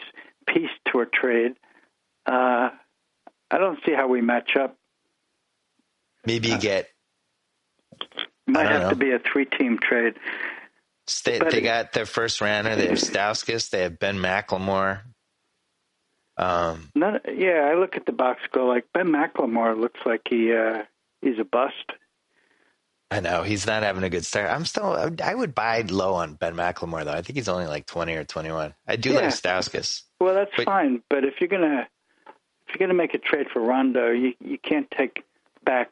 [0.46, 1.52] piece to a trade.
[2.26, 2.70] Uh,
[3.50, 4.76] I don't see how we match up.
[6.26, 6.88] Maybe you get
[8.46, 10.14] might have to be a three-team trade.
[11.24, 12.76] they, they got their first rounder.
[12.76, 13.70] They have Stauskas.
[13.70, 15.02] They have Ben McLemore.
[16.36, 20.52] Um, None, yeah, I look at the box score like Ben McLemore looks like he
[20.52, 20.84] uh,
[21.20, 21.74] he's a bust.
[23.10, 24.50] I know he's not having a good start.
[24.50, 25.12] I'm still.
[25.22, 27.12] I would buy low on Ben McLemore though.
[27.12, 28.74] I think he's only like 20 or 21.
[28.86, 29.20] I do Yeah.
[29.20, 30.02] like Stauskas.
[30.20, 31.88] Well, that's But- fine, but if you're gonna
[32.68, 35.24] if you're gonna make a trade for Rondo, you you can't take
[35.64, 35.88] back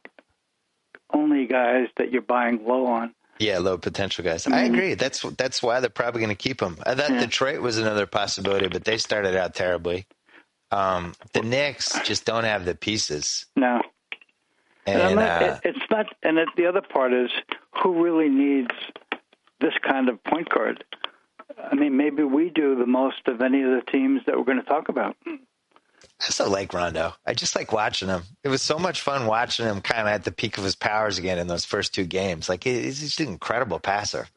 [1.13, 3.15] only guys that you're buying low on.
[3.39, 4.47] Yeah, low potential guys.
[4.47, 4.95] I agree.
[4.95, 6.79] That's that's why they're probably going to keep him.
[6.87, 7.21] I thought Yeah.
[7.21, 10.07] Detroit was another possibility, but they started out terribly.
[10.71, 13.83] Um, the Knicks just don't have the pieces, No,
[14.87, 16.07] And and not, uh, it, it's not.
[16.23, 17.31] And it, the other part is
[17.83, 18.71] who really needs
[19.61, 20.85] this kind of point guard.
[21.59, 24.61] I mean, maybe we do the most of any of the teams that we're going
[24.61, 25.17] to talk about.
[25.27, 27.15] I still like Rondo.
[27.27, 28.23] I just like watching him.
[28.43, 31.19] It was so much fun watching him kind of at the peak of his powers
[31.19, 32.49] again in those first two games.
[32.49, 34.29] Like he's just an incredible passer.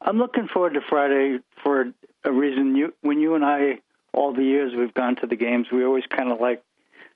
[0.00, 1.92] I'm looking forward to Friday for
[2.24, 2.76] a reason.
[2.76, 3.80] You, when you and I,
[4.12, 6.62] all the years we've gone to the games, we always kind of like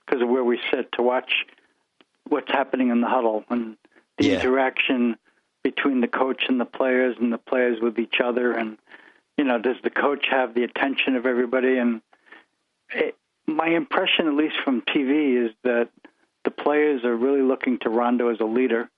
[0.05, 1.47] because of where we sit to watch
[2.31, 3.77] what's happening in the huddle and
[4.19, 4.41] the Yeah.
[4.41, 5.17] interaction
[5.63, 8.79] between the coach and the players and the players with each other and
[9.37, 11.77] you know does the coach have the attention of everybody?
[11.79, 12.01] And
[12.95, 13.17] it,
[13.47, 15.89] my impression at least from TV is that
[16.45, 18.89] the players are really looking to Rondo as a leader.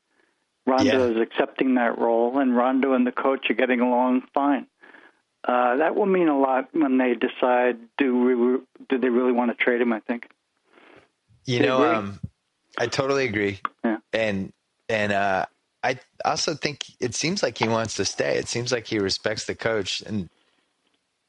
[0.67, 1.15] Rondo Yeah.
[1.17, 4.67] is accepting that role and Rondo and the coach are getting along fine.
[5.45, 9.51] Uh, that will mean a lot when they decide do we, do they really want
[9.51, 10.29] to trade him I think.
[11.47, 12.21] You know, um,
[12.79, 13.61] I totally agree.
[13.85, 13.99] Yeah.
[14.13, 14.53] And
[14.89, 15.47] and uh,
[15.83, 18.37] I also think it seems like he wants to stay.
[18.37, 20.03] It seems like he respects the coach.
[20.03, 20.29] And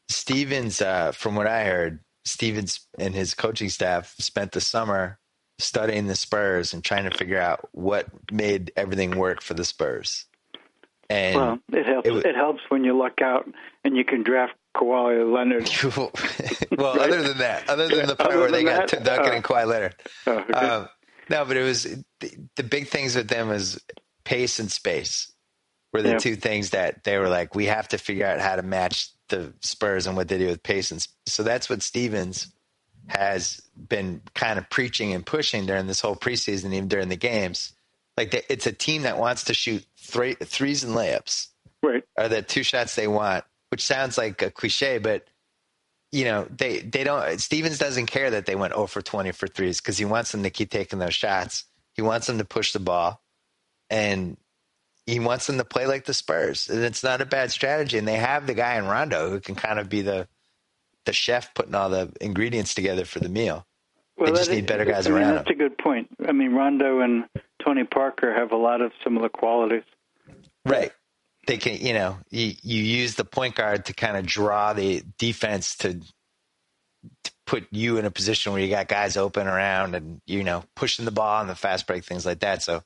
[0.10, 5.18] Stevens, uh, from what I heard, Stevens and his coaching staff spent the summer
[5.60, 10.26] studying the Spurs and trying to figure out what made everything work for the Spurs.
[11.10, 13.48] And well it helps it it, helps when you luck out
[13.84, 15.70] and you can draft Kawhi Leonard
[16.78, 19.04] well, other than that, other than the part Other where they than got that, Tim
[19.04, 19.96] Duncan uh, and Kawhi Leonard.
[20.26, 20.54] Oh, okay.
[20.54, 20.90] Um,
[21.30, 21.84] no, but it was
[22.20, 23.82] the, the big things with them was
[24.24, 25.32] pace and space
[25.94, 26.18] were the Yeah.
[26.18, 29.54] two things that they were like, we have to figure out how to match the
[29.62, 30.92] Spurs and what they do with pace.
[30.92, 32.48] And so that's what Stevens
[33.08, 37.74] has been kind of preaching and pushing during this whole preseason, even during the games.
[38.18, 41.48] Like they, it's a team that wants to shoot three, threes and layups
[41.82, 45.26] right are the two shots they want, which sounds like a cliche, but
[46.14, 49.48] you know, they they don't Stevens doesn't care that they went 0 for 20 for
[49.48, 51.66] threes because he wants them to keep taking those shots.
[51.94, 53.20] He wants them to push the ball
[53.90, 54.38] and
[55.08, 56.70] he wants them to play like the Spurs.
[56.70, 57.98] And it's not a bad strategy.
[57.98, 60.28] And they have the guy in Rondo who can kind of be the
[61.06, 63.66] the chef putting all the ingredients together for the meal.
[64.24, 66.10] They just need better guys I mean, around That's a good point.
[66.28, 67.26] I mean, Rondo and
[67.66, 69.84] Tony Parker have a lot of similar qualities.
[70.64, 70.92] Right.
[71.46, 75.04] They can, you know, you, you use the point guard to kind of draw the
[75.18, 80.22] defense to, to put you in a position where you got guys open around and,
[80.26, 82.64] you know, pushing the ball on the fast break, things like that.
[82.64, 82.82] So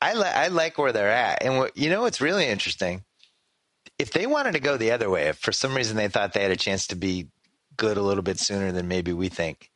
[0.00, 1.42] I, li- I like where they're at.
[1.42, 3.04] And what, you know, what's really interesting.
[3.98, 6.42] If they wanted to go the other way, if for some reason they thought they
[6.42, 7.28] had a chance to be
[7.76, 9.70] good a little bit sooner than maybe we think,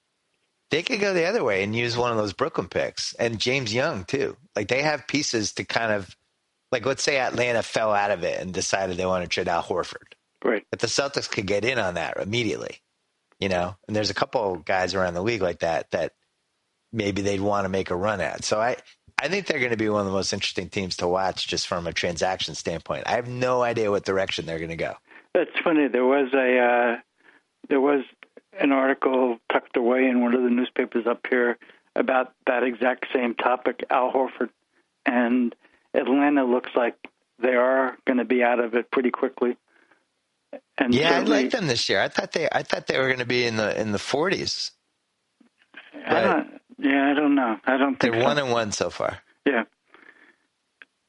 [0.70, 3.72] they could go the other way and use one of those Brooklyn picks and James
[3.72, 4.36] Young too.
[4.56, 6.14] Like they have pieces to kind of
[6.72, 9.66] like let's say Atlanta fell out of it and decided they want to trade out
[9.66, 10.14] Horford.
[10.44, 10.64] Right.
[10.70, 12.80] But the Celtics could get in on that immediately.
[13.40, 16.12] You know, and there's a couple guys around the league like that that
[16.92, 18.44] maybe they'd want to make a run at.
[18.44, 18.76] So I
[19.20, 21.66] I think they're going to be one of the most interesting teams to watch just
[21.66, 23.04] from a transaction standpoint.
[23.06, 24.94] I have no idea what direction they're going to go.
[25.34, 25.88] That's funny.
[25.88, 27.00] There was a uh,
[27.68, 28.04] there was
[28.58, 31.58] an article tucked away in one of the newspapers up here
[31.94, 34.50] about that exact same topic, Al Horford,
[35.04, 35.54] and
[35.94, 36.94] Atlanta looks like
[37.40, 39.56] they are going to be out of it pretty quickly.
[40.78, 42.00] And Yeah, I like them this year.
[42.00, 44.70] I thought they I thought they were going to be in the in the 40s.
[46.06, 46.60] I don't.
[46.78, 47.56] Yeah, I don't know.
[47.66, 48.26] I don't think They're so.
[48.26, 49.18] one and one so far.
[49.44, 49.64] Yeah.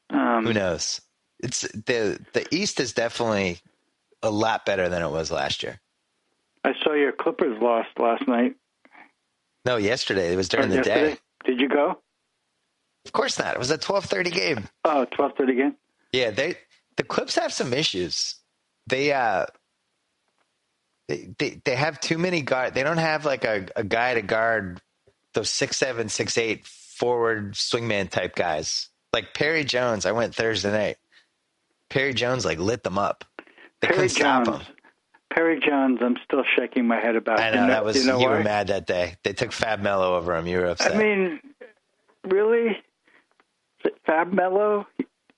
[0.10, 1.02] Um, Who knows?
[1.40, 3.60] It's the the East is definitely
[4.24, 5.80] a lot better than it was last year.
[6.66, 8.56] I saw your Clippers lost last night.
[9.66, 10.34] No, yesterday.
[10.34, 11.12] It was during Or the yesterday?
[11.14, 11.18] day.
[11.46, 12.00] Did you go?
[13.06, 13.54] Of course not.
[13.56, 14.68] It was a twelve thirty game.
[14.86, 15.76] Oh, 12:30 game.
[16.12, 16.56] Yeah, they
[16.98, 18.36] the Clips have some issues.
[18.88, 19.46] They uh
[21.08, 22.74] they they, they have too many guard.
[22.74, 24.82] They don't have like a, a guy to guard
[25.34, 28.90] those six seven, six eight forward swingman type guys.
[29.14, 30.98] Like Perry Jones, I went Thursday night.
[31.90, 33.24] Perry Jones like lit them up.
[33.82, 34.58] They Perry couldn't stop Jones.
[34.68, 34.76] him.
[35.34, 37.40] Perry Jones, I'm still shaking my head about.
[37.40, 39.16] I know You that was you, know you were mad that day.
[39.24, 40.48] They took Fab Melo over him.
[40.48, 40.96] You were upset.
[40.96, 41.40] I mean,
[42.26, 42.78] really?
[44.06, 44.88] Fab Melo?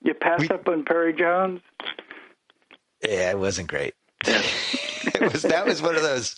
[0.03, 1.61] You pass We- up on Perry Jones?
[3.03, 3.94] Yeah, it wasn't great.
[4.26, 6.36] it was that was one of those.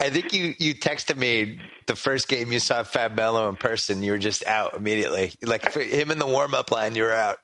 [0.00, 4.02] I think you you texted me the first game you saw Fab Melo in person.
[4.02, 5.32] You were just out immediately.
[5.42, 7.36] Like for him in the warm up line, you were out.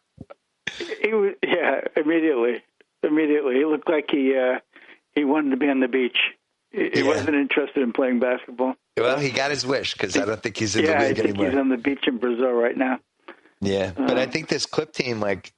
[1.03, 2.63] He was, yeah, immediately,
[3.03, 3.57] immediately.
[3.57, 4.61] He looked like he uh,
[5.15, 6.17] he wanted to be on the beach.
[6.71, 7.03] He, Yeah.
[7.07, 8.75] wasn't interested in playing basketball.
[8.97, 11.17] Well, he got his wish because I don't think he's in yeah, the I league
[11.17, 11.51] think anymore.
[11.51, 12.99] he's on the beach in Brazil right now.
[13.63, 14.19] Yeah, but.
[14.19, 15.53] I think this clip team, like,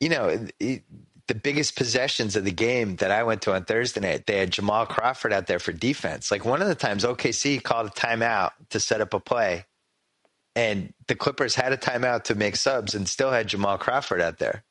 [0.00, 0.84] you know, it,
[1.26, 4.50] the biggest possessions of the game that I went to on Thursday night, they had
[4.50, 6.30] Jamal Crawford out there for defense.
[6.30, 9.66] Like one of the times, OKC called a timeout to set up a play,
[10.56, 14.38] and the Clippers had a timeout to make subs and still had Jamal Crawford out
[14.38, 14.64] there.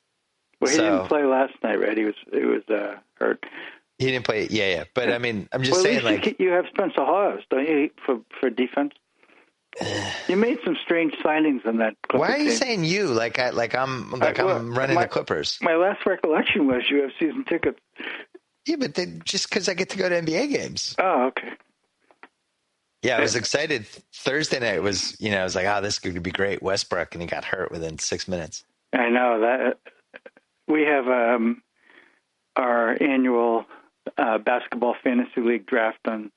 [0.60, 1.96] Well, he So- didn't play last night, right?
[1.96, 3.44] He was he was uh, hurt.
[3.98, 4.46] He didn't play.
[4.50, 4.84] Yeah, yeah.
[4.94, 7.90] But I mean, I'm just well, saying, like, you, you have Spencer Hawes, don't you,
[8.04, 8.92] for for defense?
[10.28, 11.94] You made some strange signings in that.
[12.08, 13.06] Clipper why are you saying you?
[13.06, 15.58] Like I, like I'm, like well, I'm running my- the Clippers.
[15.62, 17.78] My last recollection was you have season tickets.
[18.66, 20.94] Yeah, but they, just because I get to go to NBA games.
[20.98, 21.52] Oh, okay.
[23.02, 23.86] Yeah, I was excited.
[24.12, 26.62] Thursday night was, you know, I was like, oh, this could be great.
[26.62, 28.64] Westbrook, and he got hurt within six minutes.
[28.92, 29.78] I know that
[30.66, 31.62] we have um,
[32.56, 33.66] our annual
[34.16, 36.30] uh, basketball fantasy league draft on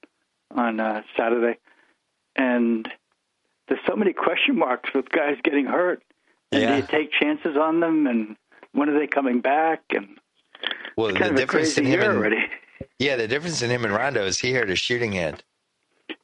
[0.51, 1.57] on uh, Saturday,
[2.35, 2.87] and
[3.71, 6.03] there's so many question marks with guys getting hurt.
[6.51, 8.05] And do you take chances on them?
[8.05, 8.35] And
[8.73, 9.81] when are they coming back?
[9.91, 10.17] And
[10.97, 12.43] Well, the difference in him and already.
[12.99, 15.41] yeah, the difference in him and Rondo is he hurt his shooting hand,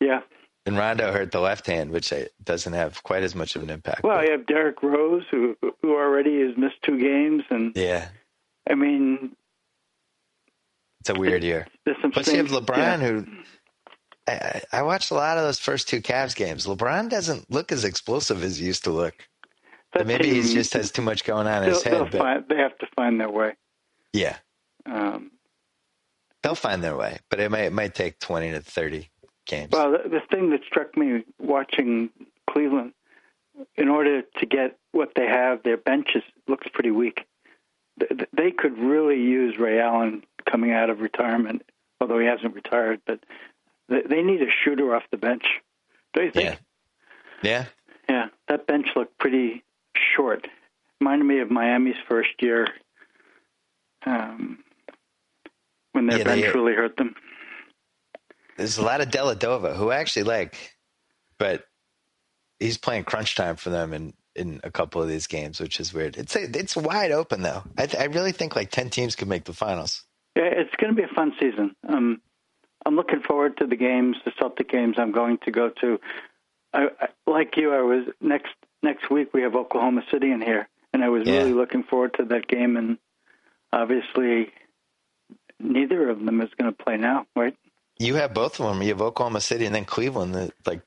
[0.02, 0.19] Yeah.
[0.65, 3.69] and Rondo hurt the left hand, which uh, doesn't have quite as much of an
[3.69, 4.03] impact.
[4.03, 8.10] Well, but- you have Derrick Rose, who who already has missed two games, and yeah,
[8.69, 9.32] I mean,
[10.99, 11.68] it's a weird year.
[11.86, 12.11] there's some.
[12.11, 12.98] Plus, you have LeBron, yeah.
[12.98, 13.26] who
[14.28, 16.66] I, watched a lot of those first two Cavs games.
[16.66, 19.14] LeBron doesn't look as explosive as he used to look.
[19.94, 22.12] That Maybe he just has too much going on in his head.
[22.12, 23.54] But find, they have to find their way.
[24.14, 24.36] yeah,
[24.86, 25.32] Um,
[26.44, 27.20] they'll find their way.
[27.30, 29.10] But it might it might take twenty to thirty
[29.45, 29.70] games.
[29.72, 32.10] Well, the, the thing that struck me watching
[32.49, 32.91] Cleveland,
[33.76, 37.26] in order to get what they have, their bench is, looks pretty weak.
[37.99, 41.64] Th- They could really use Ray Allen coming out of retirement,
[42.02, 42.99] although he hasn't retired.
[43.08, 43.22] But
[43.89, 45.43] they, they need a shooter off the bench.
[46.14, 46.59] Don't you yeah, think?
[47.43, 47.65] yeah.
[48.09, 49.64] Yeah, that bench looked pretty
[50.15, 50.47] short.
[51.01, 52.68] Reminded me of Miami's first year
[54.05, 54.59] um,
[55.91, 57.15] when their Yeah, they- bench really hurt them.
[58.57, 60.55] There's a lot of Deladova who I actually like,
[61.38, 61.65] but
[62.59, 65.93] he's playing crunch time for them in, in a couple of these games, which is
[65.93, 66.18] weird.
[66.18, 67.61] It's a, it's wide open though.
[67.77, 70.03] I, th- I really think like ten teams could make the finals.
[70.35, 71.76] Yeah, it's going to be a fun season.
[71.88, 72.19] Um,
[72.88, 75.99] I'm looking forward to the games, the Celtic games I'm going to go to.
[76.73, 79.34] I, I, like you, I was next next week.
[79.34, 81.39] We have Oklahoma City in here, and I was Yeah.
[81.39, 82.77] really looking forward to that game.
[82.77, 82.97] And
[83.73, 84.53] obviously,
[85.59, 87.55] neither of them is going to play now, right?
[87.99, 88.81] You have both of them.
[88.81, 90.81] You have Oklahoma City and then Cleveland, like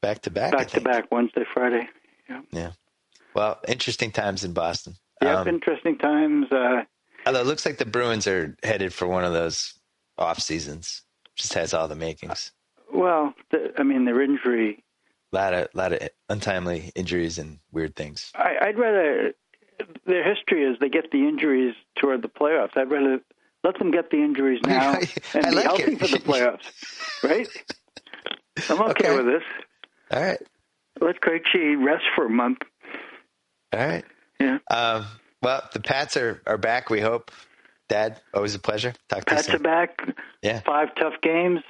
[0.00, 0.52] back to back.
[0.52, 1.86] Back to back, Wednesday, Friday.
[2.50, 2.70] Yeah.
[3.34, 4.94] Well, interesting times in Boston.
[5.20, 6.46] Yep, Um, interesting times.
[6.50, 6.84] Uh,
[7.26, 9.74] although it looks like the Bruins are headed for one of those
[10.16, 11.02] off seasons.
[11.36, 12.52] Just has all the makings.
[12.92, 14.82] well, the, I mean, their injury.
[15.32, 18.32] A lot of lot of untimely injuries and weird things.
[18.34, 19.32] I, I'd rather
[20.06, 22.76] their history is they get the injuries toward the playoffs.
[22.76, 23.20] I'd rather
[23.62, 25.98] let them get the injuries now I and be like healthy it.
[25.98, 27.48] for the playoffs, right?
[28.70, 29.16] I'm okay, Okay.
[29.16, 29.42] with this.
[30.12, 30.38] All right.
[31.00, 32.58] Let Krejci rest for a month.
[33.74, 34.04] All right.
[34.40, 35.04] Yeah, Um,
[35.42, 37.30] well, the Pats are, are back, we hope.
[37.88, 38.92] Dad, always a pleasure.
[39.08, 39.62] Talk to Pats you are soon.
[39.62, 40.00] back.
[40.42, 40.60] Yeah.
[40.60, 41.60] Five tough games.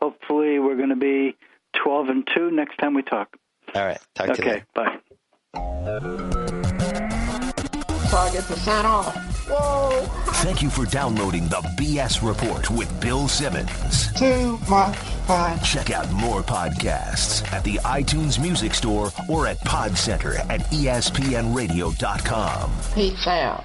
[0.00, 1.36] Hopefully, we're going to be
[1.82, 3.36] 12 and two next time we talk.
[3.74, 3.98] All right.
[4.14, 4.66] Talk to you Okay, later.
[4.74, 4.98] bye.
[8.10, 9.14] Target percent off.
[9.48, 10.04] Whoa,
[10.42, 14.12] Thank you for downloading the BS Report with Bill Simmons.
[14.14, 15.58] too much fun.
[15.60, 22.70] Check out more podcasts at the iTunes Music Store or at Podcenter at espnradio.com.
[22.94, 23.64] Peace out.